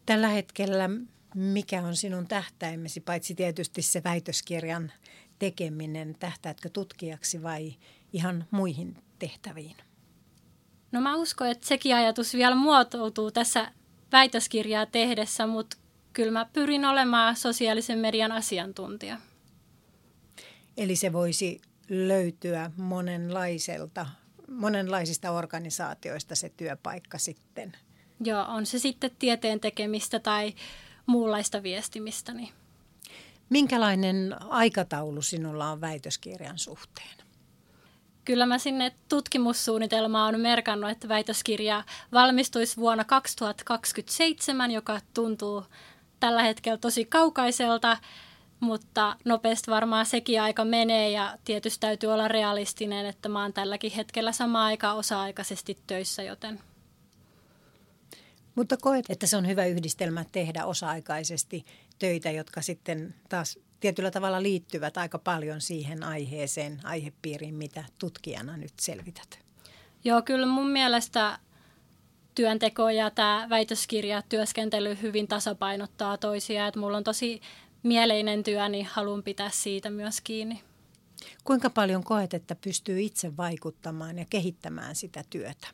Tällä 0.07 0.29
hetkellä 0.29 0.91
mikä 1.35 1.83
on 1.83 1.97
sinun 1.97 2.27
tähtäimesi, 2.27 3.01
paitsi 3.01 3.35
tietysti 3.35 3.83
se 3.83 4.05
väitöskirjan 4.05 4.93
tekeminen, 5.39 6.17
tähtäätkö 6.19 6.69
tutkijaksi 6.69 7.43
vai 7.43 7.75
ihan 8.13 8.45
muihin 8.51 8.97
tehtäviin? 9.19 9.77
No 10.93 11.01
mä 11.01 11.17
uskon, 11.17 11.47
että 11.49 11.67
sekin 11.67 11.95
ajatus 11.95 12.35
vielä 12.35 12.55
muotoutuu 12.55 13.31
tässä 13.31 13.73
väitöskirjaa 14.13 14.87
tehdessä, 14.87 15.47
mutta 15.47 15.77
kyllä 16.13 16.33
mä 16.33 16.47
pyrin 16.53 16.85
olemaan 16.85 17.37
sosiaalisen 17.37 17.99
median 17.99 18.33
asiantuntija. 18.33 19.19
Eli 20.77 20.97
se 20.97 21.13
voisi 21.13 21.61
löytyä 21.89 22.71
monenlaiselta, 22.77 24.07
monenlaisista 24.49 25.31
organisaatioista 25.31 26.35
se 26.35 26.49
työpaikka 26.49 27.19
sitten. 27.19 27.77
Joo, 28.25 28.45
on 28.49 28.67
se 28.67 28.79
sitten 28.79 29.11
tieteen 29.19 29.61
tekemistä 29.61 30.19
tai 30.19 30.55
muunlaista 31.07 31.63
viestimistä. 31.63 32.33
Niin. 32.35 32.53
Minkälainen 33.51 34.37
aikataulu 34.49 35.23
sinulla 35.23 35.71
on 35.71 35.81
väitöskirjan 35.81 36.59
suhteen? 36.59 37.17
Kyllä 38.25 38.47
mä 38.47 38.59
sinne 38.59 38.93
tutkimussuunnitelmaan 39.09 40.35
on 40.35 40.41
merkannut, 40.41 40.91
että 40.91 41.09
väitöskirja 41.09 41.85
valmistuisi 42.13 42.77
vuonna 42.77 43.05
2027, 43.05 44.71
joka 44.71 45.01
tuntuu 45.15 45.65
tällä 46.21 46.43
hetkellä 46.43 46.79
tosi 46.79 47.05
kaukaiselta, 47.05 47.97
mutta 48.61 49.17
nopeasti 49.25 49.71
varmaan 49.71 50.07
sekin 50.07 50.43
aika 50.43 50.65
menee 50.65 51.11
ja 51.11 51.39
tietysti 51.45 51.81
täytyy 51.81 52.13
olla 52.13 52.29
realistinen, 52.29 53.07
että 53.07 53.29
mä 53.29 53.43
oon 53.43 53.53
tälläkin 53.53 53.93
hetkellä 53.93 54.33
sama 54.33 54.65
aika 54.65 54.93
osa-aikaisesti 54.93 55.79
töissä, 55.87 56.23
joten– 56.23 56.61
mutta 58.55 58.77
koet, 58.77 59.05
että 59.09 59.27
se 59.27 59.37
on 59.37 59.47
hyvä 59.47 59.65
yhdistelmä 59.67 60.25
tehdä 60.33 60.65
osa-aikaisesti 60.65 61.65
töitä, 61.99 62.31
jotka 62.31 62.63
sitten 62.63 63.15
taas 63.29 63.59
tietyllä 63.81 64.11
tavalla 64.11 64.43
liittyvät 64.43 64.97
aika 64.97 65.19
paljon 65.19 65.61
siihen 65.61 66.03
aiheeseen, 66.03 66.81
aihepiiriin, 66.85 67.55
mitä 67.55 67.85
tutkijana 67.99 68.57
nyt 68.57 68.73
selvität. 68.81 69.39
Joo, 70.05 70.23
kyllä 70.23 70.47
mun 70.47 70.71
mielestä 70.71 71.39
työnteko 72.35 72.91
ja 72.91 73.11
tämä 73.11 73.47
väitöskirja 73.51 74.23
työskentely 74.23 74.99
hyvin 75.03 75.29
tasapainottaa 75.29 76.19
toisiaan. 76.19 76.69
Että 76.69 76.81
mulla 76.81 76.97
on 76.97 77.05
tosi 77.05 77.41
mieleinen 77.85 78.43
työ, 78.43 78.69
niin 78.69 78.89
haluan 78.91 79.23
pitää 79.23 79.51
siitä 79.53 79.91
myös 79.91 80.21
kiinni. 80.21 80.63
Kuinka 81.45 81.71
paljon 81.71 82.05
koet, 82.05 82.35
että 82.35 82.55
pystyy 82.55 83.01
itse 83.01 83.37
vaikuttamaan 83.37 84.19
ja 84.19 84.25
kehittämään 84.31 84.97
sitä 84.97 85.25
työtä? 85.31 85.69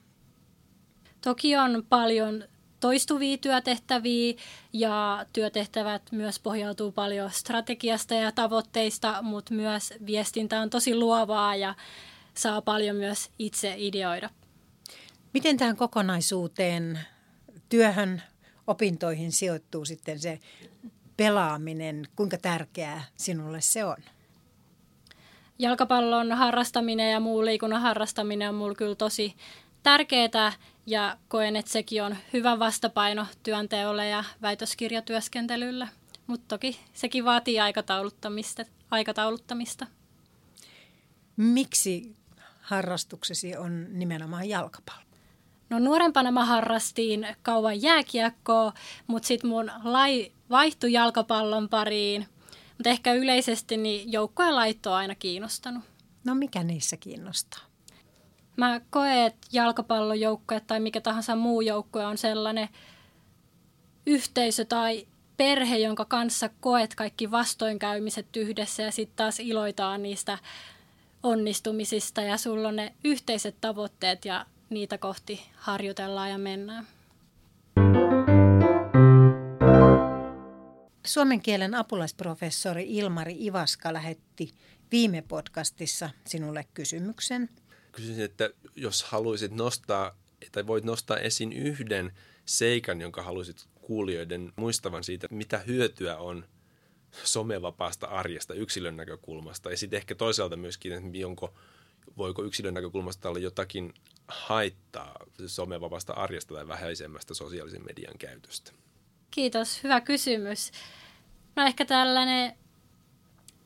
Toki 1.21 1.57
on 1.57 1.87
paljon 1.89 2.45
toistuvia 2.81 3.39
työtehtäviä 3.39 4.35
ja 4.73 5.27
työtehtävät 5.33 6.03
myös 6.13 6.41
pohjautuu 6.41 6.93
paljon 6.93 7.31
strategiasta 7.31 8.15
ja 8.15 8.33
tavoitteista, 8.33 9.23
mutta 9.23 9.55
myös 9.55 9.95
viestintä 10.07 10.61
on 10.61 10.71
tosi 10.71 10.95
luovaa 10.95 11.57
ja 11.57 11.75
saa 12.35 12.63
paljon 12.63 12.97
myös 12.97 13.31
itse 13.39 13.75
ideoida. 13.79 14.31
Miten 15.35 15.57
tähän 15.57 15.77
kokonaisuuteen, 15.77 17.01
työhön, 17.69 18.23
opintoihin 18.67 19.33
sijoittuu 19.33 19.85
sitten 19.85 20.21
se 20.21 20.39
pelaaminen? 21.21 22.09
Kuinka 22.17 22.39
tärkeää 22.39 23.05
sinulle 23.17 23.61
se 23.61 23.85
on? 23.85 23.97
Jalkapallon 25.59 26.33
harrastaminen 26.33 27.13
ja 27.13 27.21
muu 27.21 27.45
liikunnan 27.45 27.83
harrastaminen 27.83 28.49
on 28.49 28.55
mulla 28.55 28.75
kyllä 28.75 28.95
tosi 28.95 29.35
tärkeää 29.83 30.53
ja 30.87 31.17
koen, 31.29 31.57
että 31.57 31.73
sekin 31.73 32.03
on 32.03 32.17
hyvä 32.33 32.59
vastapaino 32.59 33.27
työnteolle 33.43 34.09
ja 34.09 34.25
väitöskirjatyöskentelylle. 34.43 35.89
Mutta 36.27 36.47
toki 36.49 36.81
sekin 36.93 37.25
vaatii 37.25 37.61
aikatauluttamista. 37.61 38.65
aikatauluttamista. 38.91 39.87
Miksi 41.37 42.17
harrastuksesi 42.61 43.57
on 43.57 43.87
nimenomaan 43.91 44.49
jalkapallo? 44.49 45.03
No 45.71 45.79
nuorempana 45.79 46.31
mä 46.31 46.45
harrastiin 46.45 47.27
kauan 47.43 47.83
jääkiekkoa, 47.83 48.73
mutta 49.07 49.27
sitten 49.27 49.51
mun 49.51 49.71
lai 49.85 50.33
vaihtui 50.51 50.93
jalkapallon 50.93 51.69
pariin. 51.69 52.27
Mutta 52.69 52.89
ehkä 52.89 53.13
yleisesti 53.13 53.77
niin 53.77 54.13
joukkojen 54.13 54.57
laitto 54.57 54.91
on 54.91 54.97
aina 54.97 55.15
kiinnostanut. 55.15 55.85
No 56.25 56.35
mikä 56.35 56.63
niissä 56.63 56.97
kiinnostaa? 56.97 57.61
Mä 58.57 58.81
koen, 58.91 59.27
että 59.27 59.49
jalkapallojoukkue 59.53 60.61
tai 60.61 60.81
mikä 60.81 61.01
tahansa 61.01 61.37
muu 61.37 61.61
joukkue 61.61 62.07
on 62.07 62.19
sellainen 62.19 62.69
yhteisö 64.07 64.65
tai 64.65 65.07
perhe, 65.37 65.79
jonka 65.79 66.05
kanssa 66.05 66.51
koet 66.61 66.95
kaikki 66.95 67.31
vastoinkäymiset 67.31 68.37
yhdessä 68.37 68.83
ja 68.83 68.93
sitten 68.93 69.17
taas 69.17 69.41
iloitaan 69.41 70.03
niistä 70.03 70.39
onnistumisista 71.23 72.23
ja 72.23 72.37
sulla 72.37 72.69
on 72.69 72.77
ne 72.77 72.95
yhteiset 73.05 73.57
tavoitteet 73.61 74.25
ja 74.25 74.47
niitä 74.71 74.99
kohti 74.99 75.43
harjoitellaan 75.57 76.31
ja 76.31 76.39
mennään. 76.39 76.87
Suomen 81.07 81.43
kielen 81.43 81.75
apulaisprofessori 81.75 82.97
Ilmari 82.97 83.47
Ivaska 83.47 83.93
lähetti 83.93 84.55
viime 84.93 85.23
podcastissa 85.23 86.11
sinulle 86.27 86.65
kysymyksen– 86.75 87.49
kysyisin, 87.93 88.25
että 88.25 88.51
jos 88.77 89.03
haluaisit 89.03 89.53
nostaa, 89.53 90.17
tai 90.53 90.67
voit 90.67 90.85
nostaa 90.85 91.19
esiin 91.19 91.53
yhden 91.53 92.13
seikan, 92.45 93.01
jonka 93.01 93.23
haluaisit 93.23 93.69
kuulijoiden 93.75 94.53
muistavan 94.57 95.05
siitä, 95.05 95.27
mitä 95.31 95.59
hyötyä 95.59 96.17
on 96.17 96.45
somevapaasta 97.25 98.07
arjesta 98.07 98.55
yksilön 98.55 98.97
näkökulmasta. 98.97 99.71
Ja 99.71 99.77
sitten 99.77 99.97
ehkä 99.97 100.15
toisaalta 100.15 100.57
myöskin, 100.57 100.93
että 100.93 101.19
jonko, 101.19 101.55
voiko 102.17 102.45
yksilön 102.45 102.75
näkökulmasta 102.75 103.29
olla 103.29 103.39
jotakin 103.39 103.95
haittaa 104.29 105.17
somevapaasta 105.47 106.13
arjesta 106.13 106.55
tai 106.55 106.69
vähäisemmästä 106.69 107.35
sosiaalisen 107.35 107.85
median 107.87 108.19
käytöstä? 108.19 108.73
Kiitos, 109.31 109.83
hyvä 109.85 110.01
kysymys. 110.01 110.73
No 111.57 111.63
ehkä 111.63 111.85
tällainen 111.85 112.53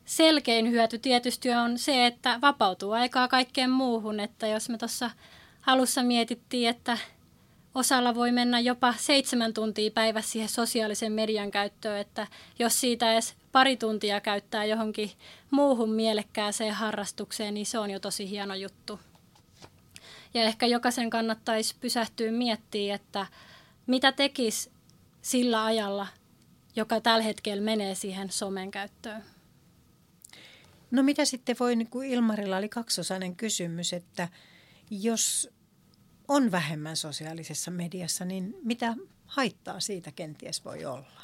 selkein 0.05 0.71
hyöty 0.71 0.99
tietysti 0.99 1.51
on 1.51 1.77
se, 1.77 2.05
että 2.05 2.39
vapautuu 2.41 2.91
aikaa 2.91 3.27
kaikkeen 3.27 3.69
muuhun. 3.69 4.19
Että 4.19 4.47
jos 4.47 4.69
me 4.69 4.77
tuossa 4.77 5.11
alussa 5.65 6.03
mietittiin, 6.03 6.69
että 6.69 6.97
osalla 7.75 8.15
voi 8.15 8.31
mennä 8.31 8.59
jopa 8.59 8.93
seitsemän 8.97 9.53
tuntia 9.53 9.91
päivässä 9.91 10.31
siihen 10.31 10.49
sosiaalisen 10.49 11.11
median 11.11 11.51
käyttöön, 11.51 11.99
että 11.99 12.27
jos 12.59 12.81
siitä 12.81 13.13
edes 13.13 13.35
pari 13.51 13.77
tuntia 13.77 14.21
käyttää 14.21 14.65
johonkin 14.65 15.11
muuhun 15.51 15.89
mielekkääseen 15.89 16.73
harrastukseen, 16.73 17.53
niin 17.53 17.65
se 17.65 17.79
on 17.79 17.89
jo 17.89 17.99
tosi 17.99 18.29
hieno 18.29 18.55
juttu. 18.55 18.99
Ja 20.33 20.43
ehkä 20.43 20.65
jokaisen 20.65 21.09
kannattaisi 21.09 21.75
pysähtyä 21.81 22.31
miettimään, 22.31 22.95
että 22.95 23.27
mitä 23.87 24.11
tekisi 24.11 24.74
sillä 25.25 25.65
ajalla, 25.65 26.07
joka 26.75 27.01
tällä 27.01 27.23
hetkellä 27.23 27.63
menee 27.63 27.95
siihen 27.95 28.31
somen 28.31 28.71
käyttöön. 28.71 29.23
No 30.91 31.03
mitä 31.03 31.25
sitten 31.25 31.55
voi, 31.59 31.75
niin 31.75 31.89
kuin 31.89 32.09
Ilmarilla 32.09 32.57
oli 32.57 32.69
kaksosainen 32.69 33.35
kysymys, 33.35 33.93
että 33.93 34.27
jos 34.89 35.49
on 36.27 36.51
vähemmän 36.51 36.97
sosiaalisessa 36.97 37.71
mediassa, 37.71 38.25
niin 38.25 38.55
mitä 38.63 38.95
haittaa 39.25 39.79
siitä 39.79 40.11
kenties 40.11 40.65
voi 40.65 40.85
olla? 40.85 41.21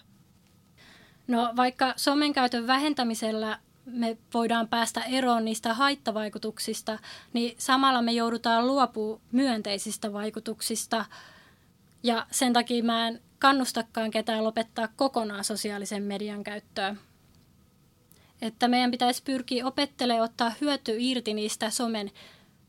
No 1.28 1.54
vaikka 1.56 1.94
somen 1.96 2.34
käytön 2.34 2.68
vähentämisellä 2.68 3.60
me 3.86 4.18
voidaan 4.34 4.68
päästä 4.68 5.02
eroon 5.02 5.46
niistä 5.46 5.74
haittavaikutuksista, 5.74 7.00
niin 7.34 7.56
samalla 7.58 8.02
me 8.02 8.12
joudutaan 8.12 8.68
luopumaan 8.68 9.22
myönteisistä 9.32 10.14
vaikutuksista. 10.14 11.06
Ja 12.04 12.28
sen 12.32 12.54
takia 12.54 12.84
mä 12.84 13.08
en 13.08 13.22
kannustakaan 13.42 14.12
ketään 14.12 14.44
lopettaa 14.44 14.88
kokonaan 14.96 15.44
sosiaalisen 15.44 16.04
median 16.04 16.44
käyttöä. 16.44 16.96
Että 18.42 18.68
meidän 18.68 18.92
pitäisi 18.92 19.24
pyrkiä 19.24 19.68
opettelemaan 19.68 20.24
ottaa 20.26 20.52
hyöty 20.62 20.96
irti 21.00 21.34
niistä 21.34 21.70
somen 21.70 22.12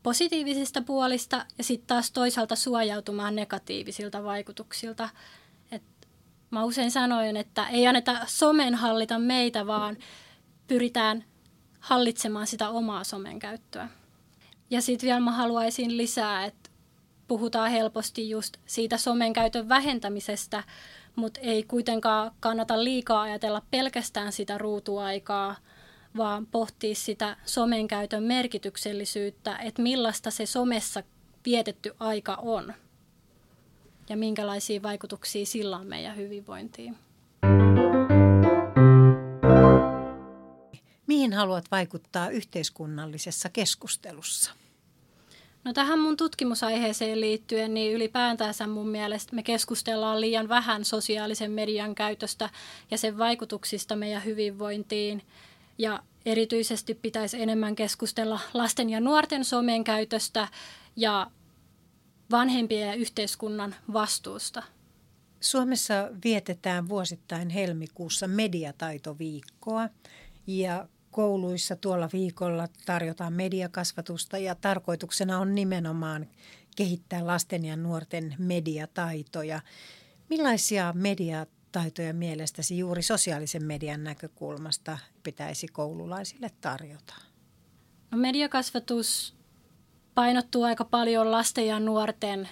positiivisista 0.02 0.82
puolista 0.82 1.46
ja 1.58 1.64
sitten 1.64 1.86
taas 1.86 2.10
toisaalta 2.10 2.56
suojautumaan 2.56 3.36
negatiivisilta 3.36 4.24
vaikutuksilta. 4.24 5.08
Et 5.72 5.82
mä 6.50 6.64
usein 6.64 6.90
sanoin, 6.90 7.36
että 7.36 7.68
ei 7.68 7.86
anneta 7.86 8.20
somen 8.26 8.74
hallita 8.74 9.18
meitä, 9.18 9.66
vaan 9.66 9.96
pyritään 10.66 11.24
hallitsemaan 11.80 12.46
sitä 12.46 12.68
omaa 12.70 13.04
somen 13.04 13.38
käyttöä. 13.38 13.88
Ja 14.70 14.82
sitten 14.82 15.06
vielä 15.06 15.20
mä 15.20 15.32
haluaisin 15.32 15.96
lisää, 15.96 16.44
että 16.44 16.61
puhutaan 17.28 17.70
helposti 17.70 18.30
just 18.30 18.56
siitä 18.66 18.96
somen 18.96 19.32
käytön 19.32 19.68
vähentämisestä, 19.68 20.64
mutta 21.16 21.40
ei 21.40 21.62
kuitenkaan 21.62 22.30
kannata 22.40 22.84
liikaa 22.84 23.22
ajatella 23.22 23.62
pelkästään 23.70 24.32
sitä 24.32 24.58
ruutuaikaa, 24.58 25.56
vaan 26.16 26.46
pohtia 26.46 26.94
sitä 26.94 27.36
somen 27.44 27.88
käytön 27.88 28.22
merkityksellisyyttä, 28.22 29.56
että 29.56 29.82
millaista 29.82 30.30
se 30.30 30.46
somessa 30.46 31.02
vietetty 31.44 31.94
aika 31.98 32.34
on 32.34 32.74
ja 34.08 34.16
minkälaisia 34.16 34.82
vaikutuksia 34.82 35.46
sillä 35.46 35.76
on 35.76 35.86
meidän 35.86 36.16
hyvinvointiin. 36.16 36.96
Mihin 41.06 41.32
haluat 41.32 41.64
vaikuttaa 41.70 42.28
yhteiskunnallisessa 42.28 43.48
keskustelussa? 43.48 44.61
No 45.64 45.72
tähän 45.72 45.98
mun 45.98 46.16
tutkimusaiheeseen 46.16 47.20
liittyen, 47.20 47.74
niin 47.74 47.92
ylipäätänsä 47.92 48.66
mun 48.66 48.88
mielestä 48.88 49.34
me 49.36 49.42
keskustellaan 49.42 50.20
liian 50.20 50.48
vähän 50.48 50.84
sosiaalisen 50.84 51.50
median 51.50 51.94
käytöstä 51.94 52.50
ja 52.90 52.98
sen 52.98 53.18
vaikutuksista 53.18 53.96
meidän 53.96 54.24
hyvinvointiin. 54.24 55.22
Ja 55.78 56.02
erityisesti 56.26 56.94
pitäisi 56.94 57.42
enemmän 57.42 57.74
keskustella 57.74 58.40
lasten 58.54 58.90
ja 58.90 59.00
nuorten 59.00 59.44
somen 59.44 59.84
käytöstä 59.84 60.48
ja 60.96 61.30
vanhempien 62.30 62.88
ja 62.88 62.94
yhteiskunnan 62.94 63.74
vastuusta. 63.92 64.62
Suomessa 65.40 66.08
vietetään 66.24 66.88
vuosittain 66.88 67.50
helmikuussa 67.50 68.28
mediataitoviikkoa 68.28 69.88
ja 70.46 70.88
kouluissa 71.12 71.76
tuolla 71.76 72.08
viikolla 72.12 72.68
tarjotaan 72.86 73.32
mediakasvatusta 73.32 74.38
ja 74.38 74.54
tarkoituksena 74.54 75.38
on 75.38 75.54
nimenomaan 75.54 76.26
kehittää 76.76 77.26
lasten 77.26 77.64
ja 77.64 77.76
nuorten 77.76 78.34
mediataitoja. 78.38 79.60
Millaisia 80.28 80.92
mediataitoja 80.96 82.14
mielestäsi 82.14 82.78
juuri 82.78 83.02
sosiaalisen 83.02 83.64
median 83.64 84.04
näkökulmasta 84.04 84.98
pitäisi 85.22 85.68
koululaisille 85.68 86.50
tarjota? 86.60 87.14
No 88.10 88.18
mediakasvatus 88.18 89.34
painottuu 90.14 90.62
aika 90.62 90.84
paljon 90.84 91.32
lasten 91.32 91.66
ja 91.66 91.80
nuorten 91.80 92.48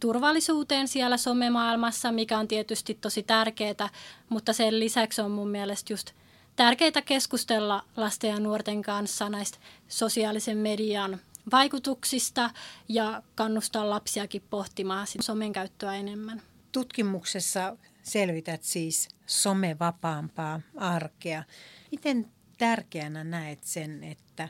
turvallisuuteen 0.00 0.88
siellä 0.88 1.16
somemaailmassa, 1.16 2.12
mikä 2.12 2.38
on 2.38 2.48
tietysti 2.48 2.94
tosi 2.94 3.22
tärkeää, 3.22 3.88
mutta 4.28 4.52
sen 4.52 4.80
lisäksi 4.80 5.20
on 5.20 5.30
mun 5.30 5.48
mielestä 5.48 5.92
just 5.92 6.10
tärkeää 6.56 7.02
keskustella 7.04 7.84
lasten 7.96 8.30
ja 8.30 8.40
nuorten 8.40 8.82
kanssa 8.82 9.28
näistä 9.28 9.58
sosiaalisen 9.88 10.58
median 10.58 11.20
vaikutuksista 11.52 12.50
ja 12.88 13.22
kannustaa 13.34 13.90
lapsiakin 13.90 14.42
pohtimaan 14.50 15.06
somen 15.20 15.52
käyttöä 15.52 15.94
enemmän. 15.94 16.42
Tutkimuksessa 16.72 17.76
selvität 18.02 18.62
siis 18.62 19.08
somevapaampaa 19.26 20.60
arkea. 20.76 21.44
Miten 21.90 22.30
tärkeänä 22.58 23.24
näet 23.24 23.64
sen, 23.64 24.04
että 24.04 24.48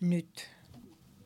nyt 0.00 0.48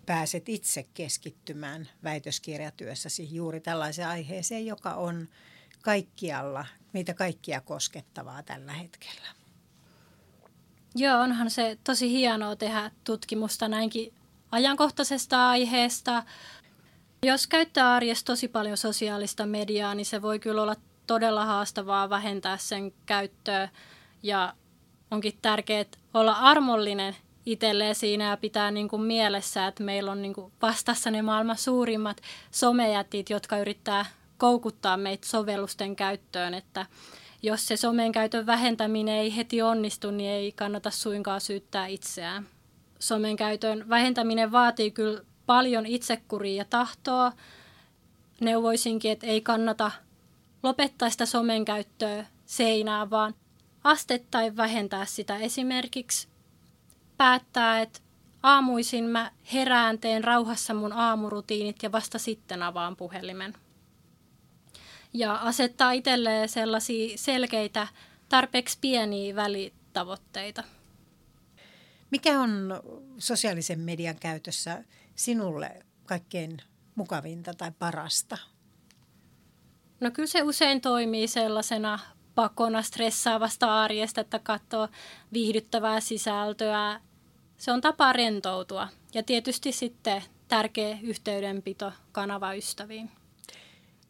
pääset 0.07 0.49
itse 0.49 0.87
keskittymään 0.95 1.89
väitöskirjatyössäsi 2.05 3.35
juuri 3.35 3.61
tällaiseen 3.61 4.09
aiheeseen, 4.09 4.67
joka 4.67 4.95
on 4.95 5.29
kaikkialla, 5.83 6.67
meitä 6.93 7.15
kaikkia 7.15 7.61
koskettavaa 7.61 8.43
tällä 8.43 8.73
hetkellä? 8.73 9.46
Joo, 10.99 11.21
onhan 11.21 11.51
se 11.51 11.79
tosi 11.85 12.11
hienoa 12.11 12.57
tehdä 12.57 12.91
tutkimusta 13.05 13.69
näinkin 13.69 14.13
ajankohtaisesta 14.51 15.49
aiheesta. 15.49 16.23
Jos 17.23 17.47
käyttää 17.47 17.93
arjessa 17.93 18.25
tosi 18.25 18.49
paljon 18.49 18.77
sosiaalista 18.77 19.47
mediaa, 19.47 19.95
niin 19.95 20.07
se 20.07 20.23
voi 20.23 20.39
kyllä 20.39 20.63
olla 20.63 20.77
todella 21.07 21.45
haastavaa 21.45 22.11
vähentää 22.11 22.57
sen 22.57 22.93
käyttöä. 23.07 23.69
Ja 24.23 24.55
onkin 25.11 25.39
tärkeää 25.43 25.85
olla 26.15 26.33
armollinen 26.33 27.17
itselleen 27.47 27.95
siinä 27.95 28.31
ja 28.31 28.37
pitää 28.37 28.71
niin 28.71 28.89
kuin 28.89 29.03
mielessä, 29.03 29.67
että 29.67 29.83
meillä 29.83 30.13
on 30.13 30.23
niin 30.23 30.35
kuin 30.35 30.53
vastassa 30.63 31.11
ne 31.11 31.23
maailman 31.23 31.57
suurimmat 31.57 32.21
somejätit, 32.51 33.31
jotka 33.31 33.59
yrittää 33.59 34.07
koukuttaa 34.39 34.97
meitä 34.97 35.27
sovellusten 35.27 35.97
käyttöön, 35.97 36.55
että 36.55 36.87
jos 37.47 37.67
se 37.67 37.77
somen 37.77 38.13
käytön 38.13 38.47
vähentäminen 38.47 39.15
ei 39.15 39.37
heti 39.37 39.63
onnistu, 39.63 40.11
niin 40.11 40.31
ei 40.31 40.53
kannata 40.53 40.91
suinkaan 40.91 41.41
syyttää 41.41 41.87
itseään. 41.87 42.49
Somen 42.99 43.37
käytön 43.37 43.89
vähentäminen 43.89 44.53
vaatii 44.53 44.91
kyllä 44.91 45.21
paljon 45.47 45.87
itsekuria 45.87 46.57
ja 46.57 46.65
tahtoa. 46.65 47.33
Neuvoisinkin, 48.41 49.13
että 49.13 49.27
ei 49.27 49.41
kannata 49.41 49.91
lopettaa 50.63 51.11
sitä 51.11 51.27
somen 51.27 51.65
käyttöä 51.65 52.27
seinään, 52.47 53.11
vaan 53.11 53.35
astettain 53.85 54.57
vähentää 54.57 55.05
sitä 55.05 55.37
esimerkiksi 55.37 56.29
päättää, 57.17 57.81
että 57.81 58.01
aamuisin 58.43 59.05
mä 59.05 59.31
herään, 59.53 59.99
teen 59.99 60.25
rauhassa 60.25 60.75
mun 60.75 60.93
aamurutiinit 60.93 61.83
ja 61.83 61.93
vasta 61.93 62.19
sitten 62.19 62.63
avaan 62.63 62.97
puhelimen 62.97 63.55
ja 65.13 65.35
asettaa 65.35 65.93
itselleen 65.93 66.49
sellaisia 66.49 67.19
selkeitä, 67.19 67.87
tarpeeksi 68.29 68.79
pieniä 68.81 69.37
välitavoitteita. 69.37 70.65
Mikä 72.11 72.41
on 72.41 72.81
sosiaalisen 73.19 73.81
median 73.81 74.17
käytössä 74.21 74.85
sinulle 75.15 75.87
kaikkein 76.07 76.63
mukavinta 76.95 77.55
tai 77.55 77.73
parasta? 77.79 78.39
No 80.01 80.11
kyllä 80.11 80.27
se 80.27 80.43
usein 80.43 80.81
toimii 80.81 81.29
sellaisena 81.29 81.99
pakona 82.35 82.83
stressaavasta 82.83 83.83
arjesta, 83.83 84.21
että 84.21 84.39
katsoo 84.39 84.89
viihdyttävää 85.33 86.01
sisältöä. 86.01 87.01
Se 87.57 87.73
on 87.73 87.81
tapa 87.81 88.13
rentoutua 88.13 88.89
ja 89.15 89.23
tietysti 89.23 89.73
sitten 89.73 90.23
tärkeä 90.49 90.99
yhteydenpito 91.03 91.93
kanavaystäviin. 92.13 93.11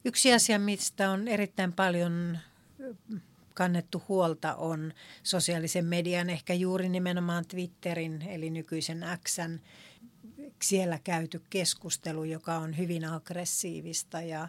Yksi 0.07 0.33
asia, 0.33 0.59
mistä 0.59 1.11
on 1.11 1.29
erittäin 1.29 1.73
paljon 1.73 2.39
kannettu 3.55 4.03
huolta 4.09 4.55
on 4.55 4.93
sosiaalisen 5.23 5.85
median, 5.85 6.31
ehkä 6.31 6.55
juuri 6.55 6.89
nimenomaan 6.89 7.45
Twitterin 7.49 8.23
eli 8.23 8.51
nykyisen 8.51 9.05
Xn 9.25 9.59
siellä 10.63 10.99
käyty 11.05 11.43
keskustelu, 11.51 12.25
joka 12.25 12.57
on 12.57 12.79
hyvin 12.79 13.05
aggressiivista 13.05 14.21
ja, 14.21 14.49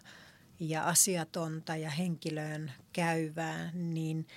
ja 0.59 0.83
asiatonta 0.83 1.75
ja 1.75 1.89
henkilöön 1.89 2.71
käyvää, 2.93 3.71
niin 3.73 4.27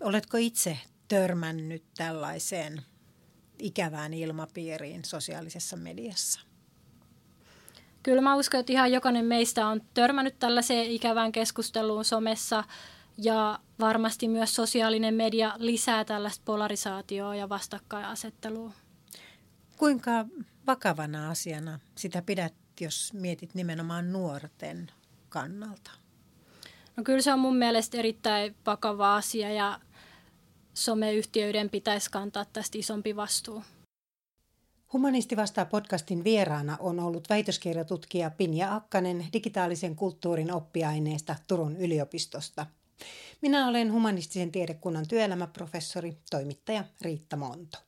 oletko 0.00 0.36
itse 0.36 0.78
törmännyt 1.08 1.84
tällaiseen 1.96 2.82
ikävään 3.58 4.14
ilmapiiriin 4.14 5.04
sosiaalisessa 5.04 5.76
mediassa? 5.76 6.40
Kyllä 8.06 8.22
mä 8.22 8.36
uskon, 8.36 8.60
että 8.60 8.72
ihan 8.72 8.92
jokainen 8.92 9.24
meistä 9.24 9.66
on 9.66 9.80
törmännyt 9.94 10.38
tällaiseen 10.38 10.86
ikävään 10.86 11.32
keskusteluun 11.32 12.04
somessa 12.04 12.64
ja 13.18 13.58
varmasti 13.80 14.28
myös 14.28 14.54
sosiaalinen 14.54 15.14
media 15.14 15.54
lisää 15.56 16.04
tällaista 16.04 16.42
polarisaatioa 16.44 17.34
ja 17.34 17.48
vastakkainasettelua. 17.48 18.72
Kuinka 19.76 20.26
vakavana 20.66 21.30
asiana 21.30 21.78
sitä 21.94 22.22
pidät, 22.22 22.54
jos 22.80 23.12
mietit 23.12 23.54
nimenomaan 23.54 24.12
nuorten 24.12 24.90
kannalta? 25.28 25.90
No 26.96 27.02
kyllä 27.02 27.22
se 27.22 27.32
on 27.32 27.38
mun 27.38 27.56
mielestä 27.56 27.98
erittäin 27.98 28.56
vakava 28.66 29.16
asia 29.16 29.52
ja 29.52 29.80
someyhtiöiden 30.74 31.70
pitäisi 31.70 32.10
kantaa 32.10 32.44
tästä 32.44 32.78
isompi 32.78 33.16
vastuu. 33.16 33.62
Humanisti 34.96 35.36
vastaa 35.36 35.64
podcastin 35.64 36.24
vieraana 36.24 36.76
on 36.80 37.00
ollut 37.00 37.28
väitöskirjatutkija 37.28 38.30
Pinja 38.30 38.74
Akkanen 38.74 39.26
digitaalisen 39.32 39.96
kulttuurin 39.96 40.52
oppiaineesta 40.52 41.36
Turun 41.46 41.76
yliopistosta. 41.76 42.66
Minä 43.42 43.68
olen 43.68 43.92
humanistisen 43.92 44.52
tiedekunnan 44.52 45.08
työelämäprofessori, 45.08 46.16
toimittaja 46.30 46.84
Riitta 47.00 47.36
Monto. 47.36 47.78